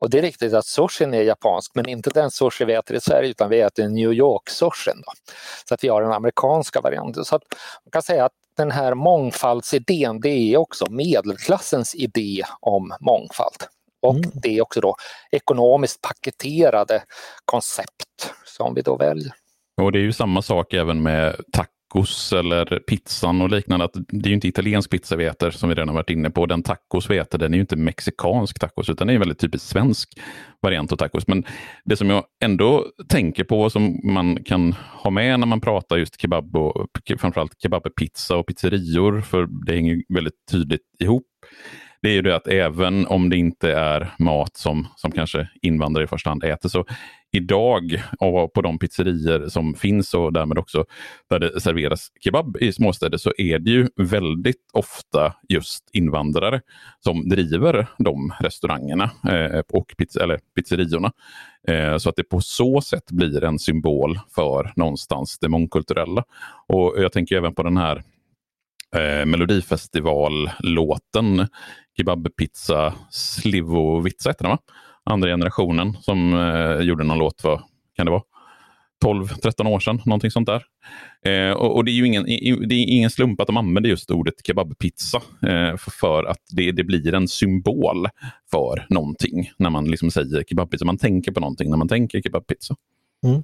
Och 0.00 0.10
det 0.10 0.18
är 0.18 0.22
riktigt 0.22 0.54
att 0.54 0.66
sushin 0.66 1.14
är 1.14 1.22
japansk, 1.22 1.70
men 1.74 1.88
inte 1.88 2.10
den 2.10 2.30
sushi 2.30 2.64
vi 2.64 2.74
äter 2.74 2.96
i 2.96 3.00
Sverige 3.00 3.30
utan 3.30 3.50
vi 3.50 3.60
äter 3.60 3.88
New 3.88 4.12
York-sushin. 4.12 5.02
Så 5.68 5.74
att 5.74 5.84
vi 5.84 5.88
har 5.88 6.02
den 6.02 6.12
amerikanska 6.12 6.80
varianten. 6.80 7.24
Så 7.24 7.36
att 7.36 7.42
man 7.84 7.90
kan 7.90 8.02
säga 8.02 8.24
att 8.24 8.32
den 8.56 8.70
här 8.70 8.94
mångfaldsidén, 8.94 10.20
det 10.20 10.28
är 10.28 10.56
också 10.56 10.90
medelklassens 10.90 11.94
idé 11.94 12.42
om 12.60 12.94
mångfald. 13.00 13.64
Och 14.02 14.14
mm. 14.14 14.30
det 14.34 14.58
är 14.58 14.62
också 14.62 14.80
då 14.80 14.96
ekonomiskt 15.30 16.02
paketerade 16.02 17.02
koncept 17.44 18.34
som 18.44 18.74
vi 18.74 18.82
då 18.82 18.96
väljer. 18.96 19.32
Och 19.82 19.92
det 19.92 19.98
är 19.98 20.02
ju 20.02 20.12
samma 20.12 20.42
sak 20.42 20.74
även 20.74 21.02
med 21.02 21.36
tacos 21.88 22.32
eller 22.32 22.78
pizzan 22.78 23.42
och 23.42 23.50
liknande. 23.50 23.84
Att 23.84 23.96
det 24.08 24.26
är 24.26 24.28
ju 24.28 24.34
inte 24.34 24.48
italiensk 24.48 24.90
pizza 24.90 25.16
vi 25.16 25.24
äter 25.24 25.50
som 25.50 25.68
vi 25.68 25.74
redan 25.74 25.94
varit 25.94 26.10
inne 26.10 26.30
på. 26.30 26.46
Den 26.46 26.62
tacos 26.62 27.10
vi 27.10 27.18
äter 27.18 27.38
den 27.38 27.52
är 27.52 27.56
ju 27.56 27.60
inte 27.60 27.76
mexikansk 27.76 28.58
tacos 28.58 28.88
utan 28.88 29.06
det 29.06 29.12
är 29.12 29.14
en 29.14 29.20
väldigt 29.20 29.38
typisk 29.38 29.64
svensk 29.64 30.08
variant 30.62 30.92
av 30.92 30.96
tacos. 30.96 31.26
Men 31.26 31.44
det 31.84 31.96
som 31.96 32.10
jag 32.10 32.24
ändå 32.44 32.86
tänker 33.08 33.44
på 33.44 33.70
som 33.70 34.00
man 34.04 34.44
kan 34.44 34.72
ha 34.72 35.10
med 35.10 35.40
när 35.40 35.46
man 35.46 35.60
pratar 35.60 35.96
just 35.96 36.20
kebab 36.20 36.56
och 36.56 36.86
framförallt 37.18 37.62
kebabpizza 37.62 38.36
och 38.36 38.46
pizzerior 38.46 39.20
för 39.20 39.48
det 39.66 39.74
hänger 39.74 40.02
väldigt 40.08 40.46
tydligt 40.50 40.80
ihop 40.98 41.26
det 42.02 42.08
är 42.08 42.12
ju 42.12 42.22
det 42.22 42.36
att 42.36 42.48
även 42.48 43.06
om 43.06 43.28
det 43.28 43.36
inte 43.36 43.72
är 43.72 44.14
mat 44.18 44.56
som, 44.56 44.86
som 44.96 45.12
kanske 45.12 45.48
invandrare 45.62 46.04
i 46.04 46.08
första 46.08 46.30
hand 46.30 46.44
äter, 46.44 46.68
så 46.68 46.84
idag 47.32 48.02
på 48.54 48.62
de 48.62 48.78
pizzerier 48.78 49.48
som 49.48 49.74
finns 49.74 50.14
och 50.14 50.32
därmed 50.32 50.58
också 50.58 50.84
där 51.30 51.38
det 51.38 51.60
serveras 51.60 52.08
kebab 52.20 52.56
i 52.60 52.72
småstäder 52.72 53.18
så 53.18 53.32
är 53.38 53.58
det 53.58 53.70
ju 53.70 53.88
väldigt 53.96 54.70
ofta 54.72 55.34
just 55.48 55.90
invandrare 55.92 56.60
som 57.00 57.28
driver 57.28 57.86
de 57.98 58.32
restaurangerna 58.40 59.10
eh, 59.28 59.62
och 59.72 59.94
pizza, 59.98 60.22
eller 60.22 60.40
pizzeriorna. 60.56 61.12
Eh, 61.68 61.96
så 61.96 62.08
att 62.08 62.16
det 62.16 62.24
på 62.24 62.40
så 62.40 62.80
sätt 62.80 63.10
blir 63.10 63.44
en 63.44 63.58
symbol 63.58 64.18
för 64.34 64.72
någonstans 64.76 65.38
det 65.38 65.48
mångkulturella. 65.48 66.24
Och 66.68 66.94
jag 66.96 67.12
tänker 67.12 67.36
även 67.36 67.54
på 67.54 67.62
den 67.62 67.76
här 67.76 68.02
eh, 68.96 69.26
Melodifestivallåten 69.26 71.46
Kebabpizza 71.96 72.94
Slivovitsa 73.10 74.30
heter 74.30 74.44
den 74.44 74.50
va? 74.50 74.58
Andra 75.04 75.28
generationen 75.28 75.96
som 76.00 76.34
eh, 76.34 76.80
gjorde 76.80 77.04
någon 77.04 77.18
låt 77.18 77.40
för, 77.40 77.60
kan 77.96 78.06
det 78.06 78.12
vara? 78.12 78.22
12-13 79.04 79.68
år 79.68 79.80
sedan, 79.80 80.00
någonting 80.06 80.30
sånt 80.30 80.48
där. 80.48 80.64
Eh, 81.24 81.52
och, 81.52 81.76
och, 81.76 81.84
det 81.84 81.90
är 81.90 81.92
ju 81.92 82.06
ingen, 82.06 82.24
det 82.68 82.74
är 82.74 82.88
ingen 82.88 83.10
slump 83.10 83.40
att 83.40 83.46
de 83.46 83.56
använder 83.56 83.90
just 83.90 84.10
ordet 84.10 84.34
kebabpizza 84.46 85.22
eh, 85.42 85.76
för, 85.76 85.90
för, 85.90 86.24
att 86.24 86.42
det, 86.50 86.72
det, 86.72 86.84
blir 86.84 87.14
en 87.14 87.28
symbol 87.28 88.08
för 88.50 88.86
någonting 88.88 89.50
när 89.56 89.70
man 89.70 89.84
liksom 89.84 90.10
säger 90.10 90.44
kebabpizza. 90.44 90.84
Man 90.84 90.98
tänker 90.98 91.32
på 91.32 91.40
någonting 91.40 91.70
när 91.70 91.76
man 91.76 91.88
tänker 91.88 92.22
kebabpizza. 92.22 92.76
Mm. 93.26 93.42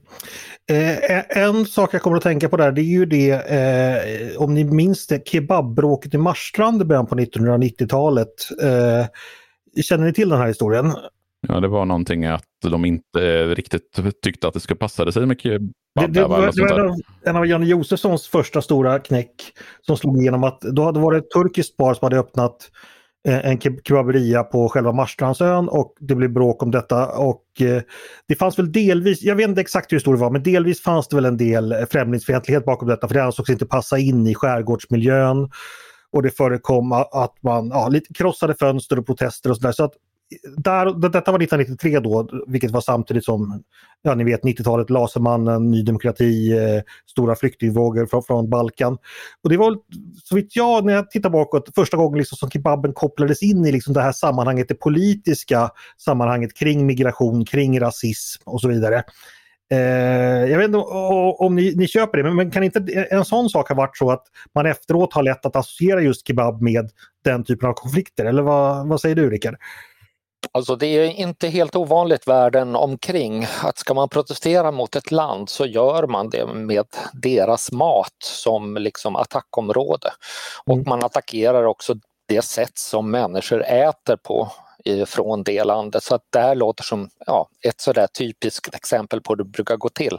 Eh, 0.70 1.38
en 1.44 1.66
sak 1.66 1.94
jag 1.94 2.02
kommer 2.02 2.16
att 2.16 2.22
tänka 2.22 2.48
på 2.48 2.56
där 2.56 2.72
det 2.72 2.80
är 2.80 2.84
ju 2.84 3.06
det, 3.06 3.30
eh, 3.30 4.42
om 4.42 4.54
ni 4.54 4.64
minns 4.64 5.06
det, 5.06 5.28
kebabbråket 5.28 6.14
i 6.14 6.18
Marstrand 6.18 6.82
i 6.82 6.84
början 6.84 7.06
på 7.06 7.14
1990-talet. 7.14 8.34
Eh, 8.62 9.06
känner 9.82 10.04
ni 10.04 10.12
till 10.12 10.28
den 10.28 10.38
här 10.38 10.46
historien? 10.46 10.92
Ja, 11.48 11.60
det 11.60 11.68
var 11.68 11.84
någonting 11.84 12.24
att 12.24 12.44
de 12.62 12.84
inte 12.84 13.54
riktigt 13.54 14.00
tyckte 14.22 14.48
att 14.48 14.54
det 14.54 14.60
skulle 14.60 14.78
passa 14.78 15.12
sig 15.12 15.26
med 15.26 15.40
kebab. 15.40 15.70
Det, 16.00 16.06
det, 16.06 16.26
var, 16.26 16.52
det 16.52 16.74
var 16.74 16.96
en 17.24 17.37
av 17.37 17.46
Janne 17.46 17.66
Josefssons 17.66 18.28
första 18.28 18.62
stora 18.62 18.98
knäck 18.98 19.52
som 19.80 19.96
slog 19.96 20.22
igenom 20.22 20.44
att 20.44 20.60
då 20.60 20.84
hade 20.84 20.98
det 20.98 21.02
varit 21.02 21.24
ett 21.24 21.30
turkiskt 21.30 21.76
par 21.76 21.94
som 21.94 22.06
hade 22.06 22.18
öppnat 22.18 22.56
Eh, 22.56 23.03
Eh, 23.28 23.46
en 23.46 23.60
kebaberia 23.60 24.42
på 24.42 24.68
själva 24.68 24.92
Marstrandsön 24.92 25.68
och 25.68 25.94
det 26.00 26.14
blev 26.14 26.32
bråk 26.32 26.62
om 26.62 26.70
detta 26.70 27.08
och 27.08 27.44
eh, 27.60 27.82
det 28.28 28.34
fanns 28.34 28.58
väl 28.58 28.72
delvis, 28.72 29.22
jag 29.22 29.37
vet 29.37 29.48
inte 29.48 29.60
exakt 29.60 29.92
hur 29.92 29.98
stor 29.98 30.14
det 30.14 30.20
var, 30.20 30.30
men 30.30 30.42
delvis 30.42 30.82
fanns 30.82 31.08
det 31.08 31.16
väl 31.16 31.24
en 31.24 31.37
del 31.37 31.87
främlingsfientlighet 31.90 32.64
bakom 32.64 32.88
detta 32.88 33.08
för 33.08 33.14
det 33.14 33.24
ansågs 33.24 33.50
inte 33.50 33.66
passa 33.66 33.98
in 33.98 34.26
i 34.26 34.34
skärgårdsmiljön. 34.34 35.50
Och 36.12 36.22
det 36.22 36.30
förekom 36.30 36.92
att 36.92 37.34
man 37.42 37.68
ja, 37.68 37.88
lite 37.88 38.14
krossade 38.14 38.54
fönster 38.54 38.98
och 38.98 39.06
protester 39.06 39.50
och 39.50 39.56
sådär. 39.56 39.72
Så 39.72 39.84
att 39.84 39.92
där, 40.56 40.84
detta 40.84 41.32
var 41.32 41.38
1993 41.38 42.00
då, 42.00 42.28
vilket 42.46 42.70
var 42.70 42.80
samtidigt 42.80 43.24
som, 43.24 43.62
ja 44.02 44.14
ni 44.14 44.24
vet 44.24 44.42
90-talet, 44.42 44.90
Lasermannen, 44.90 45.70
Ny 45.70 45.82
Demokrati, 45.82 46.52
eh, 46.52 46.82
stora 47.10 47.37
flyktingvågor 47.37 48.06
från, 48.06 48.22
från 48.22 48.50
Balkan. 48.50 48.98
Och 49.42 49.50
det 49.50 49.56
var 49.56 49.78
så 50.24 50.34
vitt 50.34 50.56
jag, 50.56 50.84
när 50.84 50.92
jag 50.92 51.10
tittar 51.10 51.30
bakåt, 51.30 51.74
första 51.74 51.96
gången 51.96 52.18
liksom 52.18 52.37
som 52.37 52.50
kebaben 52.50 52.92
kopplades 52.92 53.42
in 53.42 53.66
i 53.66 53.72
liksom 53.72 53.94
det 53.94 54.02
här 54.02 54.12
sammanhanget, 54.12 54.68
det 54.68 54.74
politiska 54.74 55.70
sammanhanget 55.98 56.54
kring 56.54 56.87
migration, 56.87 57.44
kring 57.44 57.80
rasism 57.80 58.42
och 58.44 58.60
så 58.60 58.68
vidare. 58.68 59.02
Eh, 59.70 60.50
jag 60.50 60.58
vet 60.58 60.66
inte 60.66 60.78
om, 60.78 61.34
om 61.38 61.54
ni, 61.54 61.74
ni, 61.76 61.88
köper 61.88 62.18
det, 62.18 62.24
men, 62.24 62.37
men 62.37 62.50
kan 62.50 62.62
inte 62.62 63.06
en 63.10 63.24
sån 63.24 63.48
sak 63.48 63.68
ha 63.68 63.76
varit 63.76 63.96
så 63.96 64.10
att 64.10 64.24
man 64.54 64.66
efteråt 64.66 65.12
har 65.12 65.22
lätt 65.22 65.46
att 65.46 65.56
associera 65.56 66.00
just 66.00 66.26
kebab 66.26 66.62
med 66.62 66.90
den 67.24 67.44
typen 67.44 67.68
av 67.68 67.72
konflikter? 67.72 68.24
Eller 68.24 68.42
vad, 68.42 68.88
vad 68.88 69.00
säger 69.00 69.16
du 69.16 69.30
Rickard? 69.30 69.56
Alltså 70.52 70.76
det 70.76 70.87
är 70.87 71.04
inte 71.04 71.48
helt 71.48 71.76
ovanligt 71.76 72.28
världen 72.28 72.76
omkring 72.76 73.46
att 73.62 73.78
ska 73.78 73.94
man 73.94 74.09
protestera 74.09 74.70
mot 74.70 74.96
ett 74.96 75.11
land 75.11 75.48
så 75.48 75.66
gör 75.66 76.07
man 76.07 76.30
det 76.30 76.46
med 76.46 76.87
deras 77.12 77.72
mat 77.72 78.22
som 78.22 78.76
liksom 78.76 79.16
attackområde. 79.16 80.11
Och 80.66 80.74
mm. 80.74 80.88
man 80.88 81.04
attackerar 81.04 81.64
också 81.64 81.94
det 82.28 82.42
sätt 82.42 82.78
som 82.78 83.11
människor 83.11 83.64
äter 83.64 84.16
på 84.16 84.50
från 85.07 85.42
det 85.42 85.64
landet. 85.64 86.02
Så 86.02 86.14
att 86.14 86.22
det 86.33 86.38
här 86.38 86.54
låter 86.54 86.85
som 86.85 87.09
ja, 87.26 87.48
ett 87.68 87.80
sådär 87.80 88.07
typiskt 88.07 88.74
exempel 88.74 89.20
på 89.20 89.33
hur 89.33 89.37
det 89.37 89.44
brukar 89.44 89.76
gå 89.76 89.88
till. 89.88 90.18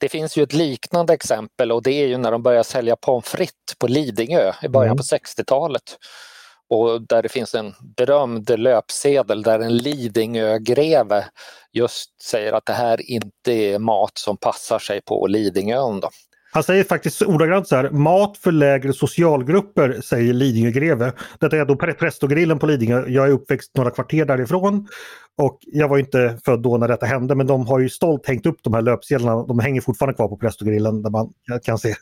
Det 0.00 0.08
finns 0.08 0.36
ju 0.36 0.42
ett 0.42 0.52
liknande 0.52 1.14
exempel 1.14 1.72
och 1.72 1.82
det 1.82 1.92
är 1.92 2.06
ju 2.06 2.18
när 2.18 2.32
de 2.32 2.42
börjar 2.42 2.62
sälja 2.62 2.96
pommes 2.96 3.28
frites 3.28 3.78
på 3.78 3.86
Lidingö 3.86 4.52
i 4.62 4.68
början 4.68 4.86
mm. 4.92 4.96
på 4.96 5.02
60-talet 5.02 5.96
och 6.68 7.02
där 7.02 7.22
det 7.22 7.28
finns 7.28 7.54
en 7.54 7.74
berömd 7.96 8.58
löpsedel 8.58 9.42
där 9.42 9.60
en 9.60 9.76
Lidingögreve 9.76 11.24
just 11.72 12.22
säger 12.22 12.52
att 12.52 12.66
det 12.66 12.72
här 12.72 13.10
inte 13.10 13.52
är 13.52 13.78
mat 13.78 14.12
som 14.14 14.36
passar 14.36 14.78
sig 14.78 15.00
på 15.02 15.26
Lidingön. 15.26 16.00
Då. 16.00 16.10
Han 16.52 16.62
säger 16.62 16.84
faktiskt 16.84 17.22
ordagrant 17.22 17.68
så 17.68 17.76
här, 17.76 17.90
mat 17.90 18.38
för 18.38 18.52
lägre 18.52 18.92
socialgrupper 18.92 20.00
säger 20.00 20.32
Lidingögreve. 20.32 21.12
Detta 21.40 21.56
är 21.56 21.64
då 21.64 21.76
Prästogrillen 21.76 22.58
på 22.58 22.66
Lidingö. 22.66 23.04
Jag 23.08 23.26
är 23.26 23.30
uppväxt 23.30 23.70
några 23.76 23.90
kvarter 23.90 24.24
därifrån 24.24 24.88
och 25.38 25.58
jag 25.60 25.88
var 25.88 25.98
inte 25.98 26.38
född 26.44 26.62
då 26.62 26.76
när 26.76 26.88
detta 26.88 27.06
hände 27.06 27.34
men 27.34 27.46
de 27.46 27.66
har 27.66 27.78
ju 27.78 27.88
stolt 27.88 28.26
hängt 28.26 28.46
upp 28.46 28.58
de 28.62 28.74
här 28.74 28.82
löpsedlarna. 28.82 29.42
De 29.42 29.58
hänger 29.58 29.80
fortfarande 29.80 30.14
kvar 30.14 30.28
på 30.28 30.36
Prästogrillen 30.36 31.02
där 31.02 31.10
man 31.10 31.32
kan 31.64 31.78
se. 31.78 31.94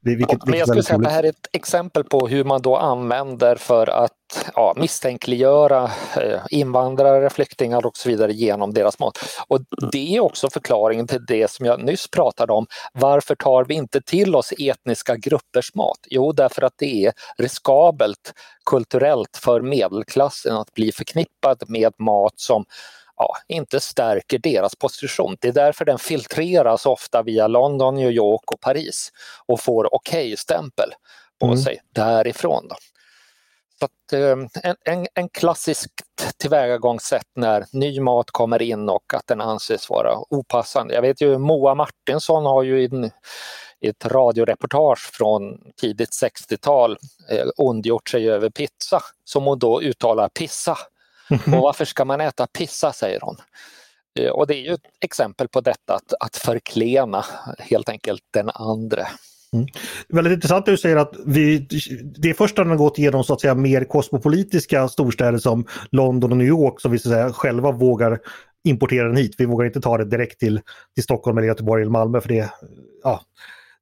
Det, 0.00 0.14
vilket, 0.16 0.38
ja, 0.40 0.44
men 0.46 0.58
jag 0.58 0.68
skulle 0.68 0.82
säga 0.82 0.96
att 0.96 1.02
det 1.02 1.10
här 1.10 1.24
är 1.24 1.28
ett 1.28 1.48
exempel 1.52 2.04
på 2.04 2.28
hur 2.28 2.44
man 2.44 2.62
då 2.62 2.76
använder 2.76 3.56
för 3.56 3.90
att 3.90 4.12
ja, 4.54 4.74
misstänkliggöra 4.76 5.84
eh, 6.16 6.40
invandrare, 6.50 7.30
flyktingar 7.30 7.86
och 7.86 7.96
så 7.96 8.08
vidare 8.08 8.32
genom 8.32 8.74
deras 8.74 8.98
mat. 8.98 9.18
Och 9.48 9.60
det 9.92 10.16
är 10.16 10.20
också 10.20 10.50
förklaringen 10.50 11.06
till 11.06 11.24
det 11.26 11.50
som 11.50 11.66
jag 11.66 11.84
nyss 11.84 12.10
pratade 12.10 12.52
om. 12.52 12.66
Varför 12.92 13.34
tar 13.34 13.64
vi 13.64 13.74
inte 13.74 14.00
till 14.00 14.34
oss 14.34 14.52
etniska 14.58 15.16
gruppers 15.16 15.74
mat? 15.74 15.98
Jo, 16.10 16.32
därför 16.32 16.62
att 16.62 16.74
det 16.78 17.06
är 17.06 17.12
riskabelt 17.38 18.32
kulturellt 18.70 19.36
för 19.36 19.60
medelklassen 19.60 20.56
att 20.56 20.74
bli 20.74 20.92
förknippad 20.92 21.62
med 21.68 21.92
mat 21.98 22.32
som 22.36 22.64
ja, 23.16 23.36
inte 23.48 23.80
stärker 23.80 24.38
deras 24.38 24.76
position. 24.76 25.36
Det 25.40 25.48
är 25.48 25.52
därför 25.52 25.84
den 25.84 25.98
filtreras 25.98 26.86
ofta 26.86 27.22
via 27.22 27.46
London, 27.46 27.94
New 27.94 28.10
York 28.10 28.52
och 28.52 28.60
Paris 28.60 29.12
och 29.46 29.60
får 29.60 29.94
okej-stämpel 29.94 30.90
på 31.40 31.46
mm. 31.46 31.58
sig 31.58 31.80
därifrån. 31.94 32.66
Då. 32.68 32.76
Så 33.80 33.84
att, 33.84 34.12
eh, 34.12 34.70
en, 34.70 34.76
en, 34.84 35.06
en 35.14 35.28
klassiskt 35.28 35.92
tillvägagångssätt 36.36 37.26
när 37.36 37.64
ny 37.72 38.00
mat 38.00 38.30
kommer 38.30 38.62
in 38.62 38.88
och 38.88 39.14
att 39.14 39.26
den 39.26 39.40
anses 39.40 39.90
vara 39.90 40.18
opassande. 40.30 40.94
Jag 40.94 41.02
vet 41.02 41.20
ju 41.20 41.38
Moa 41.38 41.74
Martinsson 41.74 42.44
har 42.44 42.62
ju 42.62 42.84
in, 42.84 43.10
i 43.80 43.88
ett 43.88 44.06
radioreportage 44.06 45.10
från 45.12 45.60
tidigt 45.80 46.10
60-tal 46.10 46.98
eh, 47.30 47.46
ondgjort 47.56 48.08
sig 48.08 48.30
över 48.30 48.50
pizza 48.50 49.02
som 49.24 49.44
hon 49.44 49.58
då 49.58 49.82
uttalar 49.82 50.28
pissa. 50.28 50.78
Mm 51.30 51.58
Och 51.58 51.62
varför 51.62 51.84
ska 51.84 52.04
man 52.04 52.20
äta 52.20 52.46
pizza 52.46 52.92
säger 52.92 53.20
hon. 53.20 53.36
Eh, 54.18 54.30
och 54.30 54.46
det 54.46 54.54
är 54.54 54.62
ju 54.62 54.74
ett 54.74 54.86
exempel 55.00 55.48
på 55.48 55.60
detta 55.60 55.94
att, 55.94 56.12
att 56.20 56.36
förklena 56.36 57.24
helt 57.58 57.88
enkelt 57.88 58.22
den 58.30 58.50
andre. 58.50 59.06
Mm. 59.52 59.66
Väldigt 60.08 60.32
intressant 60.32 60.58
att 60.58 60.66
du 60.66 60.76
säger 60.76 60.96
att 60.96 61.14
vi, 61.26 61.58
det 62.18 62.30
är 62.30 62.34
först 62.34 62.56
när 62.56 62.64
man 62.64 62.76
gått 62.76 62.98
igenom 62.98 63.24
så 63.24 63.32
att 63.32 63.40
säga 63.40 63.54
mer 63.54 63.84
kosmopolitiska 63.84 64.88
storstäder 64.88 65.38
som 65.38 65.66
London 65.90 66.30
och 66.30 66.36
New 66.36 66.46
York 66.46 66.80
som 66.80 66.92
vi 66.92 66.98
så 66.98 67.08
att 67.08 67.14
säga, 67.14 67.32
själva 67.32 67.72
vågar 67.72 68.18
importera 68.64 69.06
den 69.06 69.16
hit. 69.16 69.34
Vi 69.38 69.44
vågar 69.44 69.66
inte 69.66 69.80
ta 69.80 69.98
det 69.98 70.04
direkt 70.04 70.40
till, 70.40 70.60
till 70.94 71.04
Stockholm 71.04 71.38
eller 71.38 71.48
Göteborg 71.48 71.82
eller 71.82 71.92
Malmö 71.92 72.20
för 72.20 72.28
det, 72.28 72.50
ja, 73.02 73.20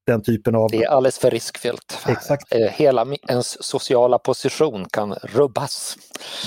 den 0.09 0.23
typen 0.23 0.55
av... 0.55 0.71
Det 0.71 0.85
är 0.85 0.89
alldeles 0.89 1.19
för 1.19 1.31
riskfyllt. 1.31 1.99
Exakt. 2.09 2.55
Eh, 2.55 2.61
hela 2.61 3.07
ens 3.29 3.65
sociala 3.65 4.19
position 4.19 4.85
kan 4.91 5.13
rubbas. 5.13 5.97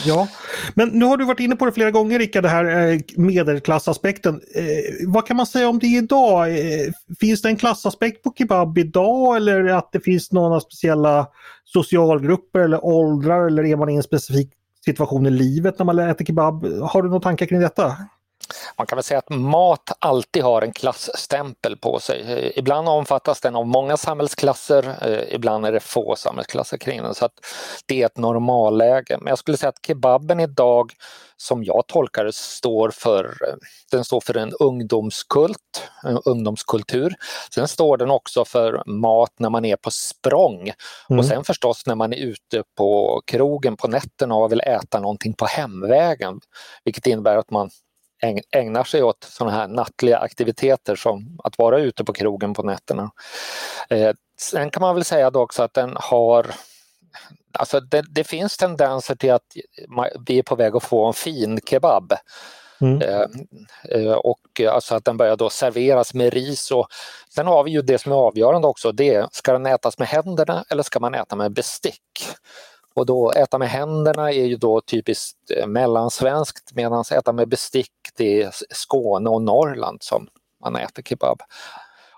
Ja, 0.06 0.28
men 0.74 0.90
nu 0.90 1.06
har 1.06 1.18
du 1.18 1.26
varit 1.26 1.40
inne 1.40 1.56
på 1.56 1.66
det 1.66 1.72
flera 1.72 1.92
gånger 1.92 2.20
Rickard, 2.20 2.44
det 2.44 2.50
här 2.50 2.92
eh, 2.94 3.00
medelklassaspekten. 3.16 4.42
Eh, 4.56 4.66
vad 5.08 5.28
kan 5.28 5.38
man 5.38 5.46
säga 5.46 5.70
om 5.70 5.80
det 5.80 5.88
idag? 5.88 6.48
Finns 7.20 7.42
det 7.42 7.50
en 7.50 7.58
klassaspekt 7.58 8.24
på 8.24 8.34
kebab 8.38 8.78
idag 8.78 9.36
eller 9.36 9.66
att 9.66 9.92
det 9.92 10.00
finns 10.00 10.32
några 10.32 10.60
speciella 10.60 11.28
socialgrupper 11.66 12.60
eller 12.60 12.86
åldrar 12.86 13.48
eller 13.48 13.66
är 13.66 13.76
man 13.76 13.90
i 13.90 13.96
en 13.96 14.04
specifik 14.04 14.54
situation 14.86 15.26
i 15.26 15.30
livet 15.30 15.80
när 15.80 15.86
man 15.86 16.00
äter 16.00 16.26
kebab? 16.26 16.66
Har 16.82 17.02
du 17.02 17.10
några 17.10 17.22
tankar 17.22 17.46
kring 17.46 17.60
detta? 17.60 17.96
Man 18.78 18.88
kan 18.88 18.96
väl 18.96 19.04
säga 19.04 19.18
att 19.18 19.30
mat 19.30 19.92
alltid 20.00 20.44
har 20.44 20.62
en 20.62 20.72
klassstämpel 20.72 21.78
på 21.78 22.00
sig. 22.00 22.22
Eh, 22.22 22.60
ibland 22.60 22.90
omfattas 22.90 23.42
den 23.42 23.56
av 23.56 23.68
många 23.68 23.98
samhällsklasser, 23.98 24.96
eh, 25.02 25.36
ibland 25.36 25.66
är 25.66 25.72
det 25.72 25.80
få 25.80 26.16
samhällsklasser 26.16 26.78
kring 26.78 27.02
den. 27.02 27.16
Så 27.16 27.26
att 27.26 27.34
det 27.86 28.02
är 28.02 28.06
ett 28.06 28.18
normalläge. 28.18 29.18
Men 29.18 29.28
jag 29.28 29.38
skulle 29.38 29.58
säga 29.58 29.70
att 29.70 29.86
kebaben 29.88 30.40
idag, 30.40 30.94
som 31.38 31.64
jag 31.64 31.88
tolkar 31.88 32.26
det, 32.26 32.36
står 32.36 32.90
för, 32.90 33.36
den 33.92 34.06
står 34.06 34.22
för 34.22 34.38
en 34.38 34.54
ungdomskult, 34.60 35.90
en 36.04 36.18
ungdomskultur. 36.26 37.16
Sen 37.54 37.68
står 37.68 37.98
den 37.98 38.12
också 38.12 38.46
för 38.46 38.84
mat 38.86 39.34
när 39.38 39.50
man 39.50 39.66
är 39.66 39.76
på 39.76 39.92
språng 39.92 40.72
mm. 41.10 41.20
och 41.20 41.26
sen 41.26 41.44
förstås 41.44 41.86
när 41.86 41.96
man 41.96 42.14
är 42.14 42.18
ute 42.18 42.64
på 42.78 43.22
krogen 43.26 43.78
på 43.78 43.88
nätterna 43.88 44.36
och 44.36 44.52
vill 44.52 44.62
äta 44.62 45.00
någonting 45.00 45.34
på 45.34 45.46
hemvägen. 45.46 46.40
Vilket 46.84 47.08
innebär 47.08 47.38
att 47.38 47.52
man 47.52 47.70
ägnar 48.52 48.84
sig 48.84 49.04
åt 49.04 49.24
sådana 49.24 49.58
här 49.58 49.68
nattliga 49.68 50.18
aktiviteter 50.18 50.96
som 50.96 51.40
att 51.44 51.58
vara 51.58 51.80
ute 51.80 52.04
på 52.04 52.14
krogen 52.14 52.54
på 52.54 52.64
nätterna. 52.64 53.12
Eh, 53.90 54.12
sen 54.40 54.70
kan 54.70 54.82
man 54.82 54.96
väl 54.96 55.04
säga 55.04 55.30
då 55.30 55.42
också 55.42 55.64
att 55.64 55.74
den 55.74 55.94
har 55.96 56.48
Alltså 57.54 57.80
det, 57.80 58.04
det, 58.10 58.24
finns 58.24 58.58
tendenser 58.58 59.16
till 59.16 59.32
att 59.32 59.44
vi 60.26 60.40
är 60.40 60.44
på 60.44 60.56
väg 60.56 60.76
att 60.76 60.84
få 60.84 61.08
en 61.08 61.14
fin 61.14 61.60
kebab. 61.66 62.14
Mm. 62.82 63.02
Eh, 63.02 63.26
eh, 63.90 64.14
och 64.14 64.62
alltså 64.70 64.96
att 64.96 65.06
den 65.06 65.18
börjar 65.18 65.36
då 65.36 65.50
serveras 65.50 66.14
med 66.14 66.34
ris 66.34 66.72
och 66.72 66.88
sen 67.36 67.48
har 67.48 67.64
vi 67.64 67.72
ju 67.72 67.82
det 67.82 67.98
som 67.98 68.12
är 68.12 68.16
avgörande 68.16 68.68
också, 68.68 68.92
det 68.92 69.16
är 69.16 69.28
ska 69.32 69.54
den 69.54 69.66
ätas 69.66 69.98
med 69.98 70.08
händerna 70.08 70.66
eller 70.70 70.84
ska 70.84 71.00
man 71.00 71.16
äta 71.16 71.36
med 71.36 71.54
bestick? 71.54 72.02
Och 72.94 73.06
då 73.06 73.32
äta 73.32 73.58
med 73.58 73.70
händerna 73.70 74.32
är 74.32 74.46
ju 74.46 74.58
då 74.58 74.82
typiskt 74.82 75.52
eh, 75.58 75.68
mellansvenskt 75.68 76.76
medan 76.76 77.04
äta 77.12 77.34
med 77.34 77.50
bestick 77.50 77.92
det 78.18 78.42
är 78.42 78.52
Skåne 78.70 79.30
och 79.30 79.42
Norrland 79.42 80.04
som 80.04 80.28
man 80.64 80.76
äter 80.76 81.04
kebab. 81.04 81.42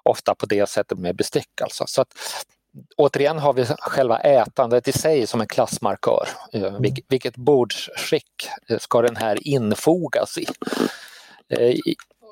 Ofta 0.03 0.35
på 0.35 0.45
det 0.45 0.69
sättet 0.69 0.97
med 0.97 1.15
bestick 1.15 1.61
alltså. 1.61 1.83
Så 1.87 2.01
att, 2.01 2.07
återigen 2.97 3.39
har 3.39 3.53
vi 3.53 3.65
själva 3.65 4.19
ätandet 4.19 4.87
i 4.87 4.91
sig 4.91 5.27
som 5.27 5.41
en 5.41 5.47
klassmarkör. 5.47 6.27
Eh, 6.53 6.63
mm. 6.63 6.93
vilket 7.09 7.37
bordsskick 7.37 8.49
ska 8.79 9.01
den 9.01 9.15
här 9.15 9.47
infogas 9.47 10.37
i? 10.37 10.45
Eh, 11.49 11.75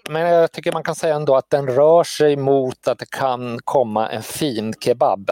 men 0.10 0.22
jag 0.22 0.52
tycker 0.52 0.72
man 0.72 0.84
kan 0.84 0.96
säga 0.96 1.16
ändå 1.16 1.36
att 1.36 1.50
den 1.50 1.68
rör 1.68 2.04
sig 2.04 2.36
mot 2.36 2.88
att 2.88 3.00
det 3.00 3.10
kan 3.10 3.60
komma 3.64 4.10
en 4.10 4.24
fin 4.24 4.74
kebab. 4.80 5.32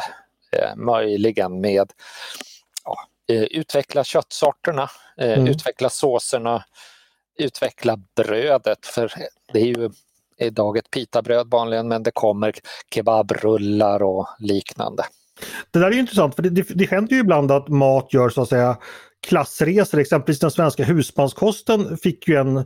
Möjligen 0.75 1.61
med 1.61 1.91
Eh, 3.29 3.43
utveckla 3.43 4.03
köttsorterna, 4.03 4.89
eh, 5.17 5.33
mm. 5.33 5.47
utveckla 5.47 5.89
såserna, 5.89 6.63
utveckla 7.39 7.97
brödet. 8.15 8.85
För 8.85 9.11
det 9.53 9.59
är 9.59 9.65
ju 9.65 9.89
idag 10.37 10.77
ett 10.77 10.91
pitabröd 10.91 11.47
vanligen 11.51 11.87
men 11.87 12.03
det 12.03 12.11
kommer 12.11 12.55
kebabrullar 12.93 14.03
och 14.03 14.27
liknande. 14.39 15.03
Det 15.71 15.79
där 15.79 15.87
är 15.87 15.99
intressant 15.99 16.35
för 16.35 16.43
det, 16.43 16.49
det, 16.49 16.65
det 16.69 16.89
händer 16.89 17.13
ju 17.13 17.19
ibland 17.19 17.51
att 17.51 17.67
mat 17.67 18.13
gör 18.13 18.29
så 18.29 18.41
att 18.41 18.49
säga 18.49 18.77
klassresor. 19.27 19.99
Exempelvis 19.99 20.39
den 20.39 20.51
svenska 20.51 20.83
husmanskosten 20.83 21.97
fick 21.97 22.27
ju 22.27 22.35
en 22.35 22.65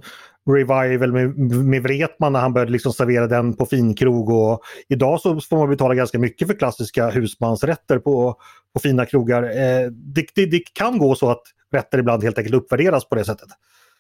revival 0.49 1.11
med, 1.11 1.37
med 1.65 1.83
Wretman 1.83 2.33
när 2.33 2.39
han 2.39 2.53
började 2.53 2.71
liksom 2.71 2.93
servera 2.93 3.27
den 3.27 3.53
på 3.53 3.65
finkrog 3.65 4.29
och 4.29 4.61
idag 4.89 5.21
så 5.21 5.41
får 5.41 5.57
man 5.57 5.69
betala 5.69 5.95
ganska 5.95 6.19
mycket 6.19 6.47
för 6.47 6.55
klassiska 6.55 7.09
husmansrätter 7.09 7.99
på, 7.99 8.35
på 8.73 8.79
fina 8.79 9.05
krogar. 9.05 9.43
Eh, 9.43 9.91
det, 9.91 10.25
det, 10.35 10.45
det, 10.45 10.59
kan 10.73 10.97
gå 10.97 11.15
så 11.15 11.29
att 11.29 11.41
rätter 11.71 11.97
ibland 11.97 12.23
helt 12.23 12.37
enkelt 12.37 12.55
uppvärderas 12.55 13.09
på 13.09 13.15
det 13.15 13.25
sättet. 13.25 13.49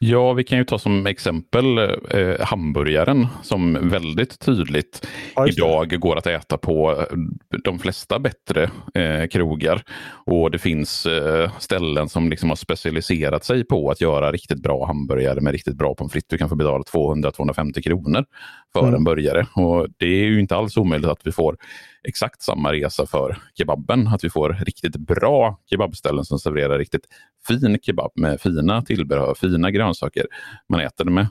Ja, 0.05 0.33
vi 0.33 0.43
kan 0.43 0.57
ju 0.57 0.63
ta 0.63 0.79
som 0.79 1.05
exempel 1.07 1.77
eh, 2.09 2.39
hamburgaren 2.39 3.27
som 3.43 3.89
väldigt 3.89 4.39
tydligt 4.39 5.07
ja, 5.35 5.47
idag 5.47 5.99
går 5.99 6.17
att 6.17 6.27
äta 6.27 6.57
på 6.57 6.91
eh, 6.91 7.17
de 7.63 7.79
flesta 7.79 8.19
bättre 8.19 8.69
eh, 8.93 9.27
krogar. 9.27 9.83
Och 10.25 10.51
det 10.51 10.59
finns 10.59 11.05
eh, 11.05 11.51
ställen 11.59 12.09
som 12.09 12.29
liksom 12.29 12.49
har 12.49 12.55
specialiserat 12.55 13.45
sig 13.45 13.65
på 13.65 13.91
att 13.91 14.01
göra 14.01 14.31
riktigt 14.31 14.61
bra 14.61 14.85
hamburgare 14.85 15.41
med 15.41 15.51
riktigt 15.51 15.77
bra 15.77 15.95
pommes 15.95 16.13
frites. 16.13 16.29
Du 16.29 16.37
kan 16.37 16.49
få 16.49 16.55
betala 16.55 16.83
200-250 16.83 17.81
kronor 17.81 18.25
för 18.73 18.83
mm. 18.83 18.95
en 18.95 19.03
burgare. 19.03 19.47
Och 19.55 19.87
det 19.97 20.05
är 20.05 20.25
ju 20.25 20.39
inte 20.39 20.55
alls 20.55 20.77
omöjligt 20.77 21.09
att 21.09 21.27
vi 21.27 21.31
får 21.31 21.57
exakt 22.03 22.41
samma 22.41 22.73
resa 22.73 23.05
för 23.05 23.37
kebaben. 23.57 24.07
Att 24.07 24.23
vi 24.23 24.29
får 24.29 24.57
riktigt 24.65 24.95
bra 24.95 25.59
kebabställen 25.69 26.25
som 26.25 26.39
serverar 26.39 26.79
riktigt 26.79 27.05
fin 27.47 27.77
kebab 27.81 28.11
med 28.15 28.41
fina 28.41 28.81
tillbehör, 28.81 29.35
fina 29.35 29.71
grönsaker. 29.71 30.25
Man 30.69 30.79
äter 30.79 31.05
det 31.05 31.11
med 31.11 31.27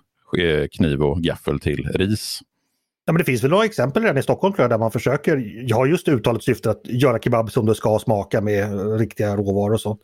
kniv 0.73 1.03
och 1.03 1.23
gaffel 1.23 1.61
till 1.61 1.89
ris. 1.95 2.41
Ja, 3.05 3.13
men 3.13 3.19
det 3.19 3.25
finns 3.25 3.45
väl 3.45 3.51
några 3.51 3.65
exempel 3.65 4.03
redan 4.03 4.19
i 4.19 4.23
Stockholm 4.23 4.55
tror 4.55 4.65
jag, 4.65 4.71
där 4.71 4.79
man 4.79 4.91
försöker, 4.91 5.65
jag 5.67 5.77
har 5.77 5.87
just 5.87 6.09
uttalat 6.09 6.43
syfte 6.43 6.71
att 6.71 6.81
göra 6.85 7.19
kebab 7.19 7.51
som 7.51 7.67
det 7.67 7.75
ska 7.75 7.99
smaka 7.99 8.41
med 8.41 8.99
riktiga 8.99 9.37
råvaror 9.37 9.73
och 9.73 9.81
sånt. 9.81 10.01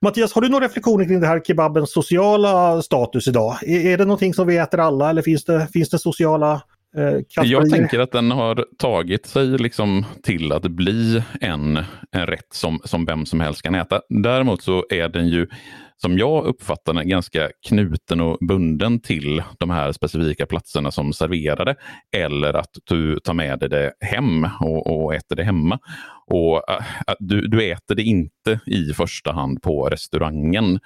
Mattias, 0.00 0.32
har 0.32 0.42
du 0.42 0.48
några 0.48 0.64
reflektioner 0.64 1.04
kring 1.04 1.20
det 1.20 1.26
här 1.26 1.40
kebabens 1.40 1.92
sociala 1.92 2.82
status 2.82 3.28
idag? 3.28 3.56
Är, 3.62 3.86
är 3.86 3.98
det 3.98 4.04
någonting 4.04 4.34
som 4.34 4.46
vi 4.46 4.56
äter 4.56 4.80
alla 4.80 5.10
eller 5.10 5.22
finns 5.22 5.44
det, 5.44 5.68
finns 5.72 5.90
det 5.90 5.98
sociala 5.98 6.62
Eh, 6.96 7.42
jag 7.42 7.70
tänker 7.70 7.98
att 7.98 8.12
den 8.12 8.30
har 8.30 8.64
tagit 8.78 9.26
sig 9.26 9.46
liksom 9.46 10.04
till 10.22 10.52
att 10.52 10.62
bli 10.62 11.22
en, 11.40 11.76
en 12.10 12.26
rätt 12.26 12.52
som, 12.52 12.80
som 12.84 13.04
vem 13.04 13.26
som 13.26 13.40
helst 13.40 13.62
kan 13.62 13.74
äta. 13.74 14.00
Däremot 14.08 14.62
så 14.62 14.84
är 14.90 15.08
den 15.08 15.28
ju, 15.28 15.46
som 15.96 16.18
jag 16.18 16.44
uppfattar 16.44 16.94
den, 16.94 17.08
ganska 17.08 17.50
knuten 17.68 18.20
och 18.20 18.38
bunden 18.48 19.00
till 19.00 19.42
de 19.58 19.70
här 19.70 19.92
specifika 19.92 20.46
platserna 20.46 20.90
som 20.90 21.12
serverar 21.12 21.64
det. 21.64 21.76
Eller 22.16 22.54
att 22.54 22.70
du 22.84 23.18
tar 23.18 23.34
med 23.34 23.58
dig 23.58 23.68
det 23.68 23.92
hem 24.00 24.48
och, 24.60 24.86
och 24.86 25.14
äter 25.14 25.36
det 25.36 25.44
hemma. 25.44 25.78
Och 26.26 26.70
äh, 26.70 26.84
du, 27.18 27.48
du 27.48 27.70
äter 27.72 27.94
det 27.94 28.02
inte 28.02 28.60
i 28.66 28.92
första 28.92 29.32
hand 29.32 29.62
på 29.62 29.88
restaurangen. 29.88 30.80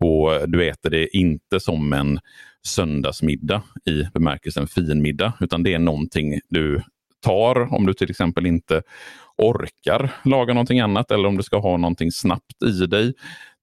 Och 0.00 0.50
du 0.50 0.68
äter 0.68 0.90
det 0.90 1.16
inte 1.16 1.60
som 1.60 1.92
en 1.92 2.20
söndagsmiddag 2.66 3.62
i 3.84 4.02
bemärkelsen 4.14 4.66
finmiddag, 4.66 5.32
utan 5.40 5.62
det 5.62 5.74
är 5.74 5.78
någonting 5.78 6.40
du 6.48 6.82
tar 7.20 7.74
om 7.74 7.86
du 7.86 7.94
till 7.94 8.10
exempel 8.10 8.46
inte 8.46 8.82
orkar 9.38 10.10
laga 10.24 10.54
någonting 10.54 10.80
annat 10.80 11.10
eller 11.10 11.28
om 11.28 11.36
du 11.36 11.42
ska 11.42 11.58
ha 11.58 11.76
någonting 11.76 12.12
snabbt 12.12 12.62
i 12.62 12.86
dig. 12.86 13.14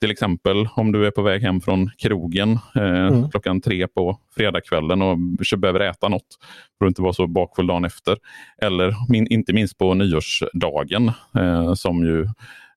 Till 0.02 0.12
exempel 0.12 0.68
om 0.76 0.92
du 0.92 1.08
är 1.08 1.12
på 1.12 1.22
väg 1.22 1.42
hem 1.42 1.62
från 1.62 1.90
krogen 1.98 2.52
eh, 2.76 3.08
mm. 3.08 3.30
klockan 3.30 3.62
tre 3.62 3.88
på 3.88 4.20
fredagskvällen 4.36 5.02
och 5.02 5.18
behöver 5.58 5.80
äta 5.80 6.08
något 6.08 6.38
för 6.78 6.86
att 6.86 6.90
inte 6.90 7.02
vara 7.02 7.14
så 7.14 7.28
bakfull 7.28 7.68
dagen 7.68 7.86
efter. 7.86 8.18
Eller 8.62 8.94
min, 9.10 9.28
inte 9.28 9.54
minst 9.54 9.78
på 9.78 9.94
nyårsdagen 9.94 11.12
eh, 11.38 11.74
som 11.74 12.06
ju 12.06 12.28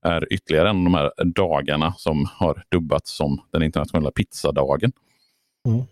är 0.03 0.33
ytterligare 0.33 0.71
en 0.71 0.77
av 0.77 0.85
de 0.85 0.95
här 0.95 1.11
dagarna 1.25 1.95
som 1.97 2.29
har 2.33 2.63
dubbats 2.71 3.17
som 3.17 3.41
den 3.53 3.63
internationella 3.63 4.11
pizzadagen. 4.11 4.93
Mm, 5.69 5.85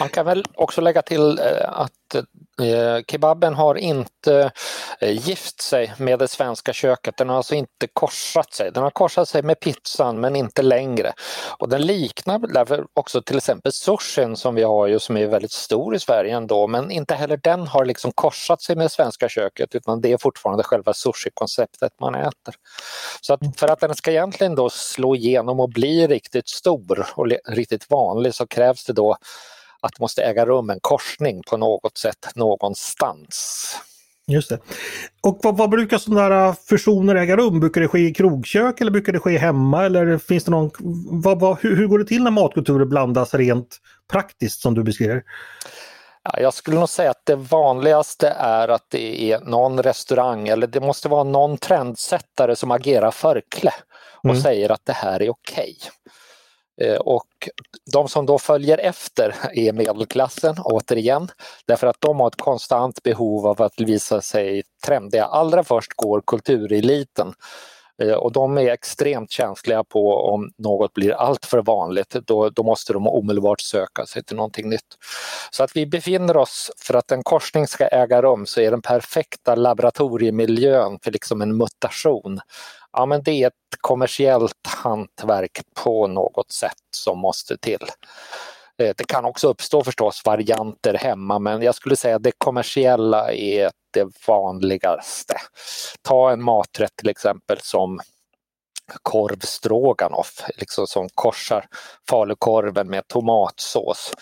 Man 0.00 0.08
kan 0.08 0.26
väl 0.26 0.44
också 0.54 0.80
lägga 0.80 1.02
till 1.02 1.38
eh, 1.38 1.68
att 1.68 2.14
eh, 2.14 3.04
kebaben 3.06 3.54
har 3.54 3.74
inte 3.74 4.50
eh, 5.00 5.10
gift 5.10 5.60
sig 5.60 5.94
med 5.98 6.18
det 6.18 6.28
svenska 6.28 6.72
köket. 6.72 7.16
Den 7.16 7.28
har 7.28 7.36
alltså 7.36 7.54
inte 7.54 7.86
korsat 7.92 8.52
sig. 8.52 8.72
Den 8.72 8.82
har 8.82 8.90
korsat 8.90 9.28
sig 9.28 9.42
med 9.42 9.60
pizzan 9.60 10.20
men 10.20 10.36
inte 10.36 10.62
längre. 10.62 11.12
Och 11.58 11.68
den 11.68 11.82
liknar 11.82 12.38
därför 12.38 12.86
också 12.94 13.22
till 13.22 13.36
exempel 13.36 13.72
sushin 13.72 14.36
som 14.36 14.54
vi 14.54 14.62
har 14.62 14.86
ju 14.86 14.98
som 14.98 15.16
är 15.16 15.26
väldigt 15.26 15.52
stor 15.52 15.94
i 15.94 15.98
Sverige 15.98 16.36
ändå 16.36 16.66
men 16.66 16.90
inte 16.90 17.14
heller 17.14 17.36
den 17.42 17.66
har 17.66 17.84
liksom 17.84 18.12
korsat 18.12 18.62
sig 18.62 18.76
med 18.76 18.84
det 18.84 18.90
svenska 18.90 19.28
köket 19.28 19.74
utan 19.74 20.00
det 20.00 20.12
är 20.12 20.18
fortfarande 20.18 20.64
själva 20.64 20.94
sushi-konceptet 20.94 21.92
man 22.00 22.14
äter. 22.14 22.54
Så 23.20 23.34
att 23.34 23.40
för 23.56 23.68
att 23.68 23.80
den 23.80 23.94
ska 23.94 24.10
egentligen 24.10 24.54
då 24.54 24.70
slå 24.70 25.16
igenom 25.16 25.60
och 25.60 25.68
bli 25.68 26.06
riktigt 26.06 26.48
stor 26.48 27.06
och 27.14 27.26
riktigt 27.48 27.90
vanlig 27.90 28.34
så 28.34 28.46
krävs 28.46 28.84
det 28.84 28.92
då 28.92 29.16
att 29.80 29.92
det 29.92 30.00
måste 30.00 30.22
äga 30.22 30.46
rum 30.46 30.70
en 30.70 30.80
korsning 30.80 31.42
på 31.50 31.56
något 31.56 31.98
sätt 31.98 32.28
någonstans. 32.34 33.76
Just 34.26 34.48
det. 34.48 34.58
Och 35.22 35.38
vad, 35.42 35.56
vad 35.56 35.70
brukar 35.70 35.98
sådana 35.98 36.28
där 36.28 36.52
fusioner 36.52 37.14
äga 37.14 37.36
rum? 37.36 37.60
Brukar 37.60 37.80
det 37.80 37.88
ske 37.88 37.98
i 37.98 38.14
krogkök 38.14 38.80
eller 38.80 38.90
brukar 38.90 39.12
det 39.12 39.18
ske 39.18 39.38
hemma? 39.38 39.84
Eller 39.84 40.18
finns 40.18 40.44
det 40.44 40.50
någon, 40.50 40.70
vad, 41.10 41.40
vad, 41.40 41.58
hur, 41.60 41.76
hur 41.76 41.86
går 41.86 41.98
det 41.98 42.04
till 42.04 42.22
när 42.22 42.30
matkulturer 42.30 42.84
blandas 42.84 43.34
rent 43.34 43.76
praktiskt 44.10 44.60
som 44.60 44.74
du 44.74 44.82
beskriver? 44.82 45.22
Ja, 46.22 46.40
jag 46.40 46.54
skulle 46.54 46.78
nog 46.78 46.88
säga 46.88 47.10
att 47.10 47.26
det 47.26 47.36
vanligaste 47.36 48.28
är 48.38 48.68
att 48.68 48.86
det 48.88 49.32
är 49.32 49.40
någon 49.40 49.82
restaurang 49.82 50.48
eller 50.48 50.66
det 50.66 50.80
måste 50.80 51.08
vara 51.08 51.24
någon 51.24 51.58
trendsättare 51.58 52.56
som 52.56 52.70
agerar 52.70 53.10
förkle 53.10 53.72
och 54.16 54.30
mm. 54.30 54.42
säger 54.42 54.72
att 54.72 54.84
det 54.84 54.92
här 54.92 55.22
är 55.22 55.30
okej. 55.30 55.76
Okay. 55.80 55.90
Eh, 56.80 56.96
och 56.96 57.48
de 57.92 58.08
som 58.08 58.26
då 58.26 58.38
följer 58.38 58.78
efter 58.78 59.34
är 59.52 59.72
medelklassen 59.72 60.54
återigen, 60.58 61.28
därför 61.66 61.86
att 61.86 62.00
de 62.00 62.20
har 62.20 62.28
ett 62.28 62.40
konstant 62.40 63.02
behov 63.02 63.46
av 63.46 63.62
att 63.62 63.80
visa 63.80 64.20
sig 64.20 64.62
trendiga. 64.86 65.24
Allra 65.24 65.64
först 65.64 65.92
går 65.96 66.22
kultureliten 66.26 67.32
eh, 68.02 68.12
och 68.12 68.32
de 68.32 68.58
är 68.58 68.68
extremt 68.68 69.30
känsliga 69.30 69.84
på 69.84 70.14
om 70.14 70.50
något 70.58 70.94
blir 70.94 71.12
alltför 71.12 71.62
vanligt, 71.62 72.10
då, 72.10 72.50
då 72.50 72.62
måste 72.62 72.92
de 72.92 73.08
omedelbart 73.08 73.60
söka 73.60 74.06
sig 74.06 74.24
till 74.24 74.36
någonting 74.36 74.68
nytt. 74.68 74.96
Så 75.50 75.64
att 75.64 75.76
vi 75.76 75.86
befinner 75.86 76.36
oss, 76.36 76.70
för 76.76 76.94
att 76.94 77.12
en 77.12 77.22
korsning 77.22 77.66
ska 77.66 77.86
äga 77.86 78.22
rum 78.22 78.46
så 78.46 78.60
är 78.60 78.70
den 78.70 78.82
perfekta 78.82 79.54
laboratoriemiljön 79.54 80.98
för 81.02 81.12
liksom 81.12 81.42
en 81.42 81.56
mutation. 81.56 82.40
Ja 82.98 83.06
men 83.06 83.22
det 83.22 83.42
är 83.42 83.46
ett 83.46 83.78
kommersiellt 83.80 84.66
hantverk 84.66 85.60
på 85.84 86.06
något 86.06 86.52
sätt 86.52 86.82
som 86.96 87.18
måste 87.18 87.58
till. 87.58 87.86
Eh, 88.78 88.94
det 88.96 89.04
kan 89.08 89.24
också 89.24 89.48
uppstå 89.48 89.84
förstås 89.84 90.22
varianter 90.24 90.94
hemma 90.94 91.38
men 91.38 91.62
jag 91.62 91.74
skulle 91.74 91.96
säga 91.96 92.16
att 92.16 92.22
det 92.22 92.32
kommersiella 92.38 93.32
är 93.32 93.70
det 93.92 94.26
vanligaste. 94.26 95.34
Ta 96.02 96.30
en 96.30 96.42
maträtt 96.42 96.96
till 96.96 97.08
exempel 97.08 97.58
som 97.60 98.00
korv 99.02 99.38
stroganoff, 99.40 100.44
liksom 100.56 100.86
som 100.86 101.08
korsar 101.14 101.66
falukorven 102.10 102.90
med 102.90 103.08
tomatsås 103.08 104.12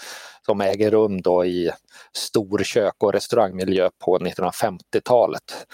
som 0.47 0.61
äger 0.61 0.91
rum 0.91 1.23
då 1.23 1.45
i 1.45 1.71
storkök 2.13 2.95
och 2.99 3.13
restaurangmiljö 3.13 3.91
på 3.99 4.19
1950-talet. 4.19 5.67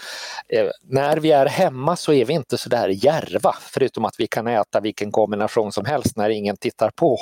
Eh, 0.49 0.69
när 0.81 1.17
vi 1.17 1.31
är 1.31 1.45
hemma 1.45 1.95
så 1.95 2.13
är 2.13 2.25
vi 2.25 2.33
inte 2.33 2.57
så 2.57 2.69
där 2.69 3.05
järva, 3.05 3.55
förutom 3.61 4.05
att 4.05 4.15
vi 4.17 4.27
kan 4.27 4.47
äta 4.47 4.79
vilken 4.79 5.11
kombination 5.11 5.71
som 5.71 5.85
helst 5.85 6.17
när 6.17 6.29
ingen 6.29 6.57
tittar 6.57 6.89
på. 6.89 7.17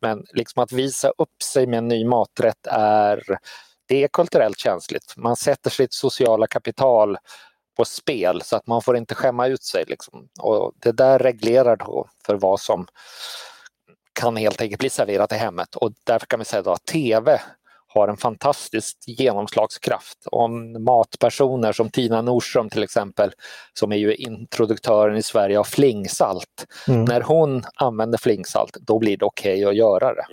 Men 0.00 0.24
liksom 0.32 0.62
att 0.62 0.72
visa 0.72 1.08
upp 1.18 1.42
sig 1.42 1.66
med 1.66 1.78
en 1.78 1.88
ny 1.88 2.04
maträtt 2.04 2.66
är, 2.70 3.38
det 3.88 4.04
är 4.04 4.08
kulturellt 4.08 4.58
känsligt. 4.58 5.14
Man 5.16 5.36
sätter 5.36 5.70
sitt 5.70 5.92
sociala 5.92 6.46
kapital 6.46 7.18
på 7.76 7.84
spel 7.84 8.42
så 8.44 8.56
att 8.56 8.66
man 8.66 8.82
får 8.82 8.96
inte 8.96 9.14
skämma 9.14 9.46
ut 9.46 9.62
sig. 9.62 9.84
Liksom. 9.86 10.28
Och 10.40 10.72
det 10.76 10.92
där 10.92 11.18
reglerar 11.18 11.76
då 11.76 12.08
för 12.26 12.34
vad 12.34 12.60
som 12.60 12.86
kan 14.18 14.36
helt 14.36 14.60
enkelt 14.60 14.80
bli 14.80 14.90
serverat 14.90 15.32
i 15.32 15.34
hemmet 15.34 15.76
och 15.76 15.92
därför 16.04 16.26
kan 16.26 16.38
vi 16.38 16.44
säga 16.44 16.72
att 16.72 16.84
TV 16.84 17.40
har 17.86 18.08
en 18.08 18.16
fantastisk 18.16 18.96
genomslagskraft. 19.06 20.18
Om 20.26 20.84
matpersoner 20.84 21.72
som 21.72 21.90
Tina 21.90 22.22
Nordström 22.22 22.70
till 22.70 22.82
exempel, 22.82 23.30
som 23.72 23.92
är 23.92 23.96
ju 23.96 24.14
introduktören 24.14 25.16
i 25.16 25.22
Sverige 25.22 25.58
av 25.58 25.64
flingsalt. 25.64 26.66
Mm. 26.88 27.04
När 27.04 27.20
hon 27.20 27.64
använder 27.74 28.18
flingsalt, 28.18 28.76
då 28.80 28.98
blir 28.98 29.16
det 29.16 29.24
okej 29.24 29.54
okay 29.54 29.64
att 29.64 29.76
göra 29.76 30.14
det. 30.14 30.26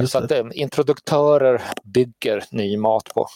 Just 0.00 0.12
så 0.12 0.18
att 0.18 0.30
eh, 0.30 0.44
introduktörer 0.52 1.62
bygger 1.84 2.44
ny 2.50 2.76
mat 2.76 3.04
på. 3.14 3.26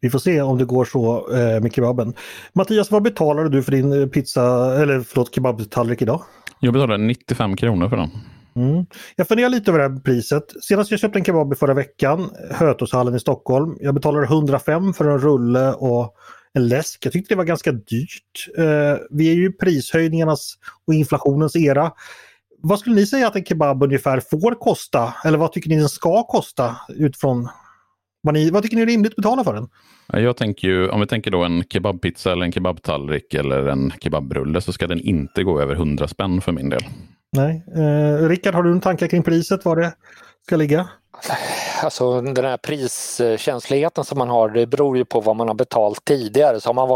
Vi 0.00 0.10
får 0.10 0.18
se 0.18 0.40
om 0.40 0.58
det 0.58 0.64
går 0.64 0.84
så 0.84 1.32
eh, 1.34 1.60
med 1.60 1.74
kebaben. 1.74 2.14
Mattias, 2.52 2.90
vad 2.90 3.02
betalade 3.02 3.48
du 3.48 3.62
för 3.62 3.72
din 3.72 4.10
pizza, 4.10 4.74
eller 4.82 5.00
förlåt, 5.00 5.34
kebabtallrik 5.34 6.02
idag? 6.02 6.22
Jag 6.60 6.72
betalade 6.72 7.04
95 7.04 7.56
kronor 7.56 7.88
för 7.88 7.96
den. 7.96 8.10
Mm. 8.56 8.86
Jag 9.16 9.28
funderar 9.28 9.48
lite 9.48 9.70
över 9.70 9.78
det 9.78 9.88
här 9.88 10.00
priset. 10.00 10.44
Senast 10.62 10.90
jag 10.90 11.00
köpte 11.00 11.18
en 11.18 11.24
kebab 11.24 11.52
i 11.52 11.56
förra 11.56 11.74
veckan, 11.74 12.30
Hötorgshallen 12.50 13.14
i 13.14 13.20
Stockholm. 13.20 13.76
Jag 13.80 13.94
betalade 13.94 14.26
105 14.26 14.92
för 14.92 15.04
en 15.04 15.18
rulle 15.18 15.72
och 15.72 16.14
en 16.52 16.68
läsk. 16.68 17.06
Jag 17.06 17.12
tyckte 17.12 17.34
det 17.34 17.38
var 17.38 17.44
ganska 17.44 17.72
dyrt. 17.72 18.48
Eh, 18.58 18.96
vi 19.10 19.30
är 19.30 19.34
ju 19.34 19.46
i 19.46 19.52
prishöjningarnas 19.52 20.54
och 20.86 20.94
inflationens 20.94 21.56
era. 21.56 21.92
Vad 22.62 22.78
skulle 22.78 22.94
ni 22.94 23.06
säga 23.06 23.26
att 23.26 23.36
en 23.36 23.44
kebab 23.44 23.82
ungefär 23.82 24.20
får 24.30 24.54
kosta? 24.60 25.14
Eller 25.24 25.38
vad 25.38 25.52
tycker 25.52 25.70
ni 25.70 25.76
den 25.76 25.88
ska 25.88 26.22
kosta 26.22 26.76
utifrån 26.88 27.48
vad, 28.22 28.34
ni, 28.34 28.50
vad 28.50 28.62
tycker 28.62 28.76
ni 28.76 28.82
är 28.82 28.86
rimligt 28.86 29.12
att 29.12 29.16
betala 29.16 29.44
för 29.44 29.54
den? 29.54 29.68
Jag 30.22 30.36
tänker 30.36 30.68
ju, 30.68 30.88
om 30.88 31.00
vi 31.00 31.06
tänker 31.06 31.30
då 31.30 31.44
en 31.44 31.64
kebabpizza 31.64 32.32
eller 32.32 32.44
en 32.44 32.52
kebabtallrik 32.52 33.34
eller 33.34 33.66
en 33.66 33.92
kebabrulle 34.00 34.60
så 34.60 34.72
ska 34.72 34.86
den 34.86 35.00
inte 35.00 35.42
gå 35.42 35.60
över 35.60 35.74
100 35.74 36.08
spänn 36.08 36.40
för 36.40 36.52
min 36.52 36.68
del. 36.68 36.82
Nej. 37.32 37.64
Eh, 37.76 38.28
Rickard, 38.28 38.54
har 38.54 38.62
du 38.62 38.72
en 38.72 38.80
tanke 38.80 39.08
kring 39.08 39.22
priset, 39.22 39.64
var 39.64 39.76
det 39.76 39.92
ska 40.50 40.56
ligga? 40.56 40.88
Alltså 41.82 42.20
den 42.20 42.44
här 42.44 42.56
priskänsligheten 42.56 44.04
som 44.04 44.18
man 44.18 44.28
har, 44.28 44.48
det 44.48 44.66
beror 44.66 44.96
ju 44.96 45.04
på 45.04 45.20
vad 45.20 45.36
man 45.36 45.48
har 45.48 45.54
betalt 45.54 46.04
tidigare. 46.04 46.60
Så 46.60 46.68
har 46.68 46.74
man 46.74 46.88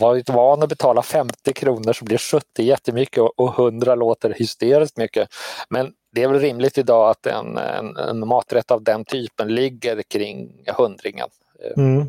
varit 0.00 0.28
van 0.28 0.62
att 0.62 0.68
betala 0.68 1.02
50 1.02 1.52
kronor 1.52 1.92
så 1.92 2.04
blir 2.04 2.18
70 2.18 2.62
jättemycket 2.62 3.22
och 3.36 3.58
100 3.58 3.94
låter 3.94 4.34
hysteriskt 4.38 4.96
mycket. 4.96 5.28
Men 5.70 5.92
det 6.14 6.22
är 6.22 6.28
väl 6.28 6.40
rimligt 6.40 6.78
idag 6.78 7.10
att 7.10 7.26
en, 7.26 7.56
en, 7.56 7.96
en 7.96 8.28
maträtt 8.28 8.70
av 8.70 8.82
den 8.84 9.04
typen 9.04 9.54
ligger 9.54 10.02
kring 10.02 10.48
hundringen. 10.76 11.28
Mm. 11.76 12.06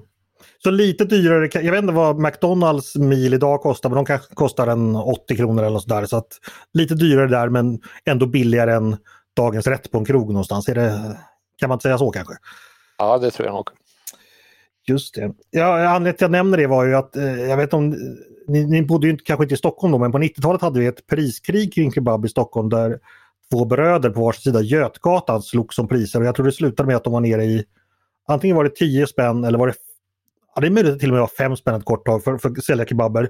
Så 0.64 0.72
lite 0.72 1.06
dyrare, 1.06 1.50
jag 1.54 1.72
vet 1.72 1.82
inte 1.82 1.94
vad 1.94 2.20
McDonalds 2.20 2.96
mil 2.96 3.34
idag 3.34 3.62
kostar, 3.62 3.90
men 3.90 3.96
de 3.96 4.06
kanske 4.06 4.36
kostar 4.36 4.68
en 4.68 4.96
80 4.96 5.36
kronor 5.36 5.64
eller 5.64 5.80
sådär. 5.80 6.06
Så 6.06 6.18
att 6.18 6.40
lite 6.74 6.96
dyrare 6.96 7.28
där 7.28 7.50
men 7.50 7.80
ändå 8.06 8.26
billigare 8.26 8.74
än 8.74 8.98
dagens 9.36 9.67
rätt 9.67 9.91
på 9.91 9.98
en 9.98 10.06
krog 10.06 10.28
någonstans. 10.28 10.70
Är 10.70 10.76
det, 10.76 11.17
kan 11.58 11.70
man 11.70 11.76
inte 11.76 11.84
säga 11.84 11.98
så 11.98 12.12
kanske? 12.12 12.34
Ja, 12.98 13.17
det 13.17 13.32
tror 13.32 13.46
jag 13.46 13.56
nog. 13.56 13.70
Just 14.88 15.15
det. 15.15 15.34
Ja, 15.50 15.88
anledningen 15.88 16.04
till 16.04 16.10
att 16.10 16.22
jag 16.22 16.32
nämner 16.32 16.58
det 16.58 16.67
var 16.67 16.86
ju 16.86 16.96
att, 16.96 17.15
eh, 17.15 17.41
jag 17.41 17.58
vet 17.58 17.74
om, 17.74 17.96
ni, 18.48 18.65
ni 18.65 18.82
bodde 18.82 19.08
ju 19.08 19.17
kanske 19.17 19.44
inte 19.44 19.54
i 19.54 19.58
Stockholm 19.58 19.91
då, 19.91 19.98
men 19.98 20.12
på 20.12 20.17
90-talet 20.17 20.62
hade 20.62 20.80
vi 20.80 20.86
ett 20.86 21.08
priskrig 21.08 21.74
kring 21.74 21.91
kebab 21.91 22.26
i 22.26 22.30
Stockholm 22.30 22.70
där 22.70 23.00
två 23.52 23.65
bröder 23.65 24.10
på 24.10 24.22
varsin 24.22 24.41
sida 24.41 24.62
Götgatan 24.62 25.41
slogs 25.41 25.80
om 25.80 25.88
priser 25.88 26.20
och 26.20 26.26
jag 26.26 26.36
tror 26.36 26.46
det 26.46 26.52
slutade 26.52 26.88
med 26.88 26.96
att 26.96 27.04
de 27.04 27.13
var 27.13 27.22
nere 27.22 27.44
i 27.44 27.65
antingen 28.28 28.56
var 28.56 28.63
det 28.63 28.76
10 28.76 29.08
spänn 29.08 29.44
eller 29.44 29.60
var 29.60 29.67
det 29.67 29.74
Ja, 30.56 30.62
det 30.62 30.68
är 30.68 30.72
möjligt 30.72 30.94
att 30.94 31.00
till 31.00 31.10
och 31.10 31.14
med 31.14 31.22
var 31.22 31.28
5 31.28 31.56
spänn 31.56 31.76
ett 31.76 31.86
kort 31.86 32.06
tag 32.06 32.24
för, 32.24 32.38
för 32.38 32.50
att 32.50 32.64
sälja 32.64 32.86
kebaber. 32.86 33.30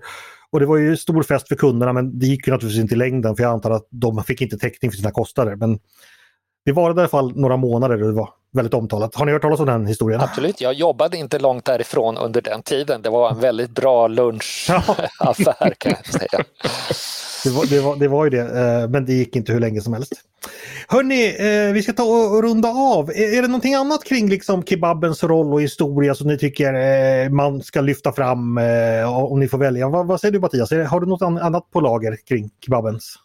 Och 0.52 0.60
det 0.60 0.66
var 0.66 0.78
ju 0.78 0.98
stor 0.98 1.24
fest 1.24 1.48
för 1.48 1.56
kunderna 1.56 1.94
men 1.94 2.20
det 2.20 2.26
gick 2.26 2.48
ju 2.48 2.54
naturligtvis 2.54 2.82
inte 2.82 2.96
i 2.96 2.98
längden 2.98 3.36
för 3.36 3.44
jag 3.44 3.52
antar 3.52 3.72
att 3.72 3.88
de 3.90 4.24
fick 4.24 4.42
inte 4.42 4.58
täckning 4.58 4.92
för 4.92 4.98
sina 4.98 5.12
kostnader. 5.12 5.56
Men 5.56 5.80
det 6.66 6.72
var 6.72 6.90
i 6.90 6.92
alla 6.92 7.08
fall 7.08 7.36
några 7.36 7.58
månader 7.58 7.98
det 7.98 8.12
var 8.12 8.30
väldigt 8.54 8.74
omtalat. 8.74 9.16
Har 9.16 9.26
ni 9.26 9.32
hört 9.32 9.42
talas 9.42 9.60
om 9.60 9.66
den 9.66 9.86
historien? 9.86 10.22
Absolut, 10.22 10.62
jag 10.62 10.74
jobbade 10.74 11.18
inte 11.18 11.40
långt 11.40 11.66
därifrån 11.66 12.18
under 12.18 12.42
den 12.42 12.64
tiden. 12.64 13.02
Det 13.02 13.10
var 13.10 13.32
en 13.32 13.40
väldigt 13.40 13.72
bra 13.72 14.08
lunchaffär 14.08 15.74
kan 15.78 15.92
jag 15.92 16.06
säga. 16.06 16.44
Det 17.44 17.50
var, 17.50 17.66
det, 17.66 17.82
var, 17.82 17.96
det 17.96 18.08
var 18.08 18.24
ju 18.24 18.30
det, 18.30 18.42
eh, 18.42 18.90
men 18.90 19.06
det 19.06 19.14
gick 19.14 19.36
inte 19.36 19.54
hur 19.54 19.60
länge 19.60 19.82
som 19.82 19.94
helst. 19.94 20.14
Hörni, 20.88 21.26
eh, 21.28 21.74
vi 21.74 21.84
ska 21.84 21.94
ta 21.94 22.04
och 22.04 22.44
runda 22.44 22.70
av. 22.70 23.10
Är 23.10 23.42
det 23.42 23.48
någonting 23.48 23.74
annat 23.74 24.04
kring 24.04 24.30
liksom 24.30 24.64
kebabens 24.64 25.24
roll 25.24 25.54
och 25.54 25.62
historia 25.62 26.16
som 26.16 26.28
ni 26.28 26.38
tycker 26.38 26.74
eh, 26.74 27.30
man 27.30 27.62
ska 27.62 27.82
lyfta 27.82 28.12
fram 28.12 28.60
om 29.30 29.40
ni 29.40 29.48
får 29.48 29.58
välja? 29.58 29.90
Vad, 29.90 30.20
säger 30.20 30.32
du 30.32 30.40
Mattias? 30.40 30.72
Har 30.72 31.00
du 31.00 31.08
något 31.08 31.22
annat 31.22 31.72
på 31.72 31.80
lager 31.80 32.18
kring 32.28 32.50
kebabens? 32.66 33.16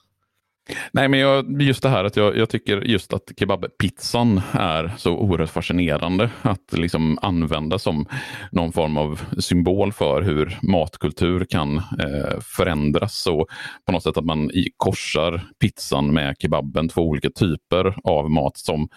Nej, 0.92 1.08
men 1.08 1.20
jag, 1.20 1.62
just 1.62 1.82
det 1.82 1.88
här 1.88 2.04
att 2.04 2.16
jag, 2.16 2.36
jag, 2.36 2.48
tycker 2.48 2.80
just 2.80 3.12
att 3.12 3.32
kebabpizzan 3.36 4.40
är 4.52 4.94
så 4.96 5.16
oerhört 5.16 5.50
fascinerande 5.50 6.30
att 6.42 6.72
liksom 6.72 7.18
använda 7.22 7.78
som 7.78 8.06
någon 8.50 8.72
form 8.72 8.96
av 8.96 9.20
symbol 9.38 9.92
för 9.92 10.22
hur 10.22 10.58
matkultur 10.62 11.44
kan 11.44 11.76
eh, 11.76 12.40
förändras. 12.56 13.26
Och 13.26 13.48
på 13.86 13.92
något 13.92 14.02
sätt 14.02 14.16
att 14.16 14.24
man 14.24 14.50
i, 14.50 14.68
korsar 14.76 15.40
pizzan 15.60 16.14
med 16.14 16.34
kebaben, 16.38 16.88
två 16.88 17.02
olika 17.02 17.30
typer 17.30 17.96
av 18.04 18.30
mat 18.30 18.56
som 18.56 18.88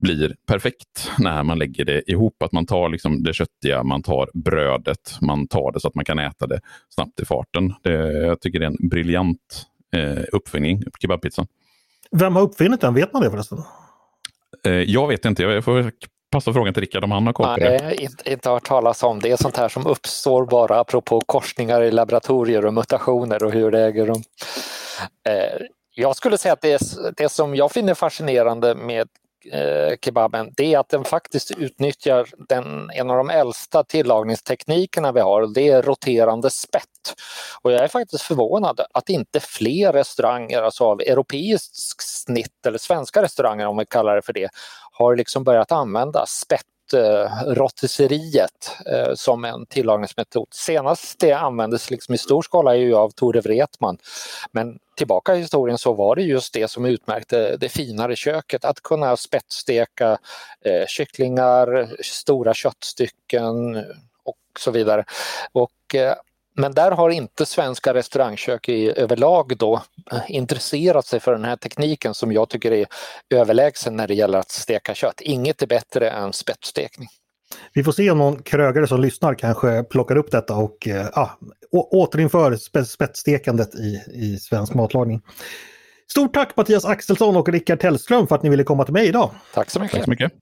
blir 0.00 0.34
perfekt 0.46 1.10
när 1.18 1.42
man 1.42 1.58
lägger 1.58 1.84
det 1.84 2.10
ihop. 2.10 2.42
Att 2.42 2.52
man 2.52 2.66
tar 2.66 2.88
liksom 2.88 3.22
det 3.22 3.34
köttiga, 3.34 3.82
man 3.82 4.02
tar 4.02 4.30
brödet, 4.34 5.18
man 5.20 5.48
tar 5.48 5.72
det 5.72 5.80
så 5.80 5.88
att 5.88 5.94
man 5.94 6.04
kan 6.04 6.18
äta 6.18 6.46
det 6.46 6.60
snabbt 6.94 7.20
i 7.20 7.24
farten. 7.24 7.74
Det, 7.82 7.92
jag 8.26 8.40
tycker 8.40 8.58
det 8.58 8.66
är 8.66 8.70
en 8.80 8.88
briljant 8.88 9.66
eh, 9.96 10.24
uppfinning, 10.32 10.82
kebabpizzan. 11.00 11.46
Vem 12.10 12.36
har 12.36 12.42
uppfinnit 12.42 12.80
den? 12.80 12.94
Vet 12.94 13.12
man 13.12 13.22
det 13.22 13.30
förresten? 13.30 13.58
Eh, 14.64 14.72
jag 14.72 15.08
vet 15.08 15.24
inte. 15.24 15.42
Jag 15.42 15.64
får 15.64 15.92
passa 16.30 16.52
frågan 16.52 16.74
till 16.74 16.80
Rickard 16.80 17.04
om 17.04 17.10
han 17.10 17.26
har 17.26 17.32
koll 17.32 17.46
på 17.46 17.60
det. 17.60 17.82
Nej, 17.82 17.96
inte, 18.00 18.32
inte 18.32 18.50
hört 18.50 18.66
talas 18.66 19.02
om. 19.02 19.20
Det 19.20 19.30
är 19.30 19.36
sånt 19.36 19.56
här 19.56 19.68
som 19.68 19.86
uppstår 19.86 20.46
bara 20.46 20.80
apropå 20.80 21.20
korsningar 21.20 21.82
i 21.82 21.90
laboratorier 21.90 22.66
och 22.66 22.74
mutationer 22.74 23.44
och 23.44 23.52
hur 23.52 23.70
det 23.70 23.80
äger 23.80 24.06
rum. 24.06 24.22
Eh, 25.28 25.66
jag 25.94 26.16
skulle 26.16 26.38
säga 26.38 26.52
att 26.52 26.60
det, 26.60 26.80
det 27.16 27.28
som 27.28 27.54
jag 27.54 27.72
finner 27.72 27.94
fascinerande 27.94 28.74
med 28.74 29.08
Eh, 29.44 29.96
kebaben, 30.02 30.52
det 30.56 30.74
är 30.74 30.78
att 30.78 30.88
den 30.88 31.04
faktiskt 31.04 31.50
utnyttjar 31.50 32.28
den, 32.48 32.90
en 32.90 33.10
av 33.10 33.16
de 33.16 33.30
äldsta 33.30 33.84
tillagningsteknikerna 33.84 35.12
vi 35.12 35.20
har, 35.20 35.46
det 35.54 35.68
är 35.68 35.82
roterande 35.82 36.50
spett. 36.50 37.14
Och 37.62 37.72
jag 37.72 37.84
är 37.84 37.88
faktiskt 37.88 38.22
förvånad 38.22 38.80
att 38.92 39.08
inte 39.08 39.40
fler 39.40 39.92
restauranger, 39.92 40.62
alltså 40.62 40.84
av 40.84 41.00
europeiskt 41.00 42.02
snitt 42.02 42.66
eller 42.66 42.78
svenska 42.78 43.22
restauranger 43.22 43.66
om 43.66 43.76
vi 43.76 43.86
kallar 43.86 44.16
det 44.16 44.22
för 44.22 44.32
det, 44.32 44.48
har 44.92 45.16
liksom 45.16 45.44
börjat 45.44 45.72
använda 45.72 46.26
spett 46.26 46.62
Eh, 46.94 47.42
rotisseriet 47.46 48.76
eh, 48.86 49.14
som 49.14 49.44
en 49.44 49.66
tillagningsmetod. 49.66 50.48
Senast 50.50 51.18
det 51.18 51.32
användes 51.32 51.90
liksom 51.90 52.14
i 52.14 52.18
stor 52.18 52.42
skala 52.42 52.74
är 52.74 52.78
ju 52.78 52.94
av 52.94 53.10
Tore 53.10 53.40
Wretman. 53.40 53.98
Men 54.52 54.78
tillbaka 54.96 55.36
i 55.36 55.38
historien 55.38 55.78
så 55.78 55.92
var 55.92 56.16
det 56.16 56.22
just 56.22 56.54
det 56.54 56.68
som 56.68 56.84
utmärkte 56.84 57.56
det 57.56 57.68
finare 57.68 58.16
köket, 58.16 58.64
att 58.64 58.80
kunna 58.80 59.16
spetssteka 59.16 60.18
eh, 60.64 60.86
kycklingar, 60.86 61.88
stora 62.02 62.54
köttstycken 62.54 63.76
och 64.24 64.38
så 64.58 64.70
vidare. 64.70 65.04
Och 65.52 65.94
eh, 65.94 66.14
men 66.58 66.72
där 66.72 66.90
har 66.90 67.10
inte 67.10 67.46
svenska 67.46 67.94
restaurangkök 67.94 68.68
i, 68.68 68.92
överlag 68.96 69.56
då 69.58 69.82
eh, 70.12 70.20
intresserat 70.28 71.06
sig 71.06 71.20
för 71.20 71.32
den 71.32 71.44
här 71.44 71.56
tekniken 71.56 72.14
som 72.14 72.32
jag 72.32 72.48
tycker 72.48 72.72
är 72.72 72.86
överlägsen 73.34 73.96
när 73.96 74.08
det 74.08 74.14
gäller 74.14 74.38
att 74.38 74.50
steka 74.50 74.94
kött. 74.94 75.20
Inget 75.20 75.62
är 75.62 75.66
bättre 75.66 76.10
än 76.10 76.32
spettstekning. 76.32 77.08
Vi 77.72 77.84
får 77.84 77.92
se 77.92 78.10
om 78.10 78.18
någon 78.18 78.42
krögare 78.42 78.86
som 78.86 79.00
lyssnar 79.00 79.34
kanske 79.34 79.84
plockar 79.84 80.16
upp 80.16 80.30
detta 80.30 80.54
och 80.54 80.88
äh, 80.88 81.28
återinför 81.72 82.56
spetsstekandet 82.84 83.74
i, 83.74 84.02
i 84.14 84.36
svensk 84.36 84.74
matlagning. 84.74 85.20
Stort 86.10 86.34
tack 86.34 86.56
Mattias 86.56 86.84
Axelsson 86.84 87.36
och 87.36 87.48
Rickard 87.48 87.80
Tellström 87.80 88.26
för 88.26 88.34
att 88.34 88.42
ni 88.42 88.50
ville 88.50 88.64
komma 88.64 88.84
till 88.84 88.94
mig 88.94 89.08
idag. 89.08 89.30
Tack 89.54 89.70
så 89.70 89.80
mycket. 89.80 89.96
Tack 89.96 90.04
så 90.04 90.10
mycket. 90.10 90.32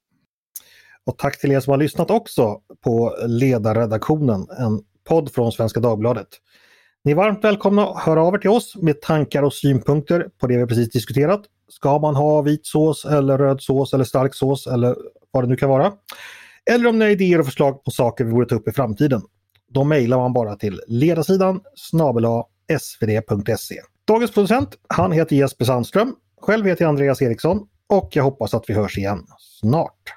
Och 1.07 1.19
tack 1.19 1.41
till 1.41 1.53
er 1.53 1.61
som 1.61 1.71
har 1.71 1.79
lyssnat 1.79 2.11
också 2.11 2.61
på 2.85 3.17
Ledarredaktionen, 3.27 4.47
en 4.59 4.81
podd 5.07 5.33
från 5.33 5.53
Svenska 5.53 5.81
Dagbladet. 5.81 6.29
Ni 7.05 7.13
är 7.13 7.17
varmt 7.17 7.45
välkomna 7.45 7.87
att 7.87 8.03
höra 8.03 8.23
av 8.23 8.35
er 8.35 8.39
till 8.39 8.51
oss 8.51 8.77
med 8.77 9.01
tankar 9.01 9.43
och 9.43 9.53
synpunkter 9.53 10.29
på 10.41 10.47
det 10.47 10.57
vi 10.57 10.67
precis 10.67 10.91
diskuterat. 10.91 11.43
Ska 11.69 11.99
man 11.99 12.17
ha 12.17 12.43
vit 12.43 12.67
sås 12.67 13.05
eller 13.05 13.39
röd 13.39 13.63
sås 13.63 13.95
eller 13.95 14.05
stark 14.05 14.35
sås 14.35 14.67
eller 14.67 14.97
vad 15.31 15.45
det 15.45 15.49
nu 15.49 15.57
kan 15.57 15.69
vara? 15.69 15.93
Eller 16.71 16.89
om 16.89 16.99
ni 16.99 17.05
har 17.05 17.13
idéer 17.13 17.39
och 17.39 17.47
förslag 17.47 17.85
på 17.85 17.91
saker 17.91 18.25
vi 18.25 18.33
borde 18.33 18.47
ta 18.47 18.55
upp 18.55 18.69
i 18.69 18.73
framtiden. 18.73 19.23
Då 19.69 19.85
mejlar 19.85 20.19
man 20.19 20.33
bara 20.33 20.57
till 20.57 20.81
ledarsidan 20.87 21.61
snabela 21.75 22.45
svd.se. 22.79 23.81
Dagens 24.07 24.31
producent, 24.31 24.69
han 24.89 25.13
heter 25.13 25.37
Jesper 25.37 25.65
Sandström. 25.65 26.15
Själv 26.41 26.67
heter 26.67 26.85
jag 26.85 26.89
Andreas 26.89 27.23
Eriksson 27.23 27.67
och 27.89 28.11
jag 28.13 28.25
hoppas 28.25 28.55
att 28.55 28.65
vi 28.71 28.75
hörs 28.75 28.99
igen 28.99 29.27
snart. 29.39 30.16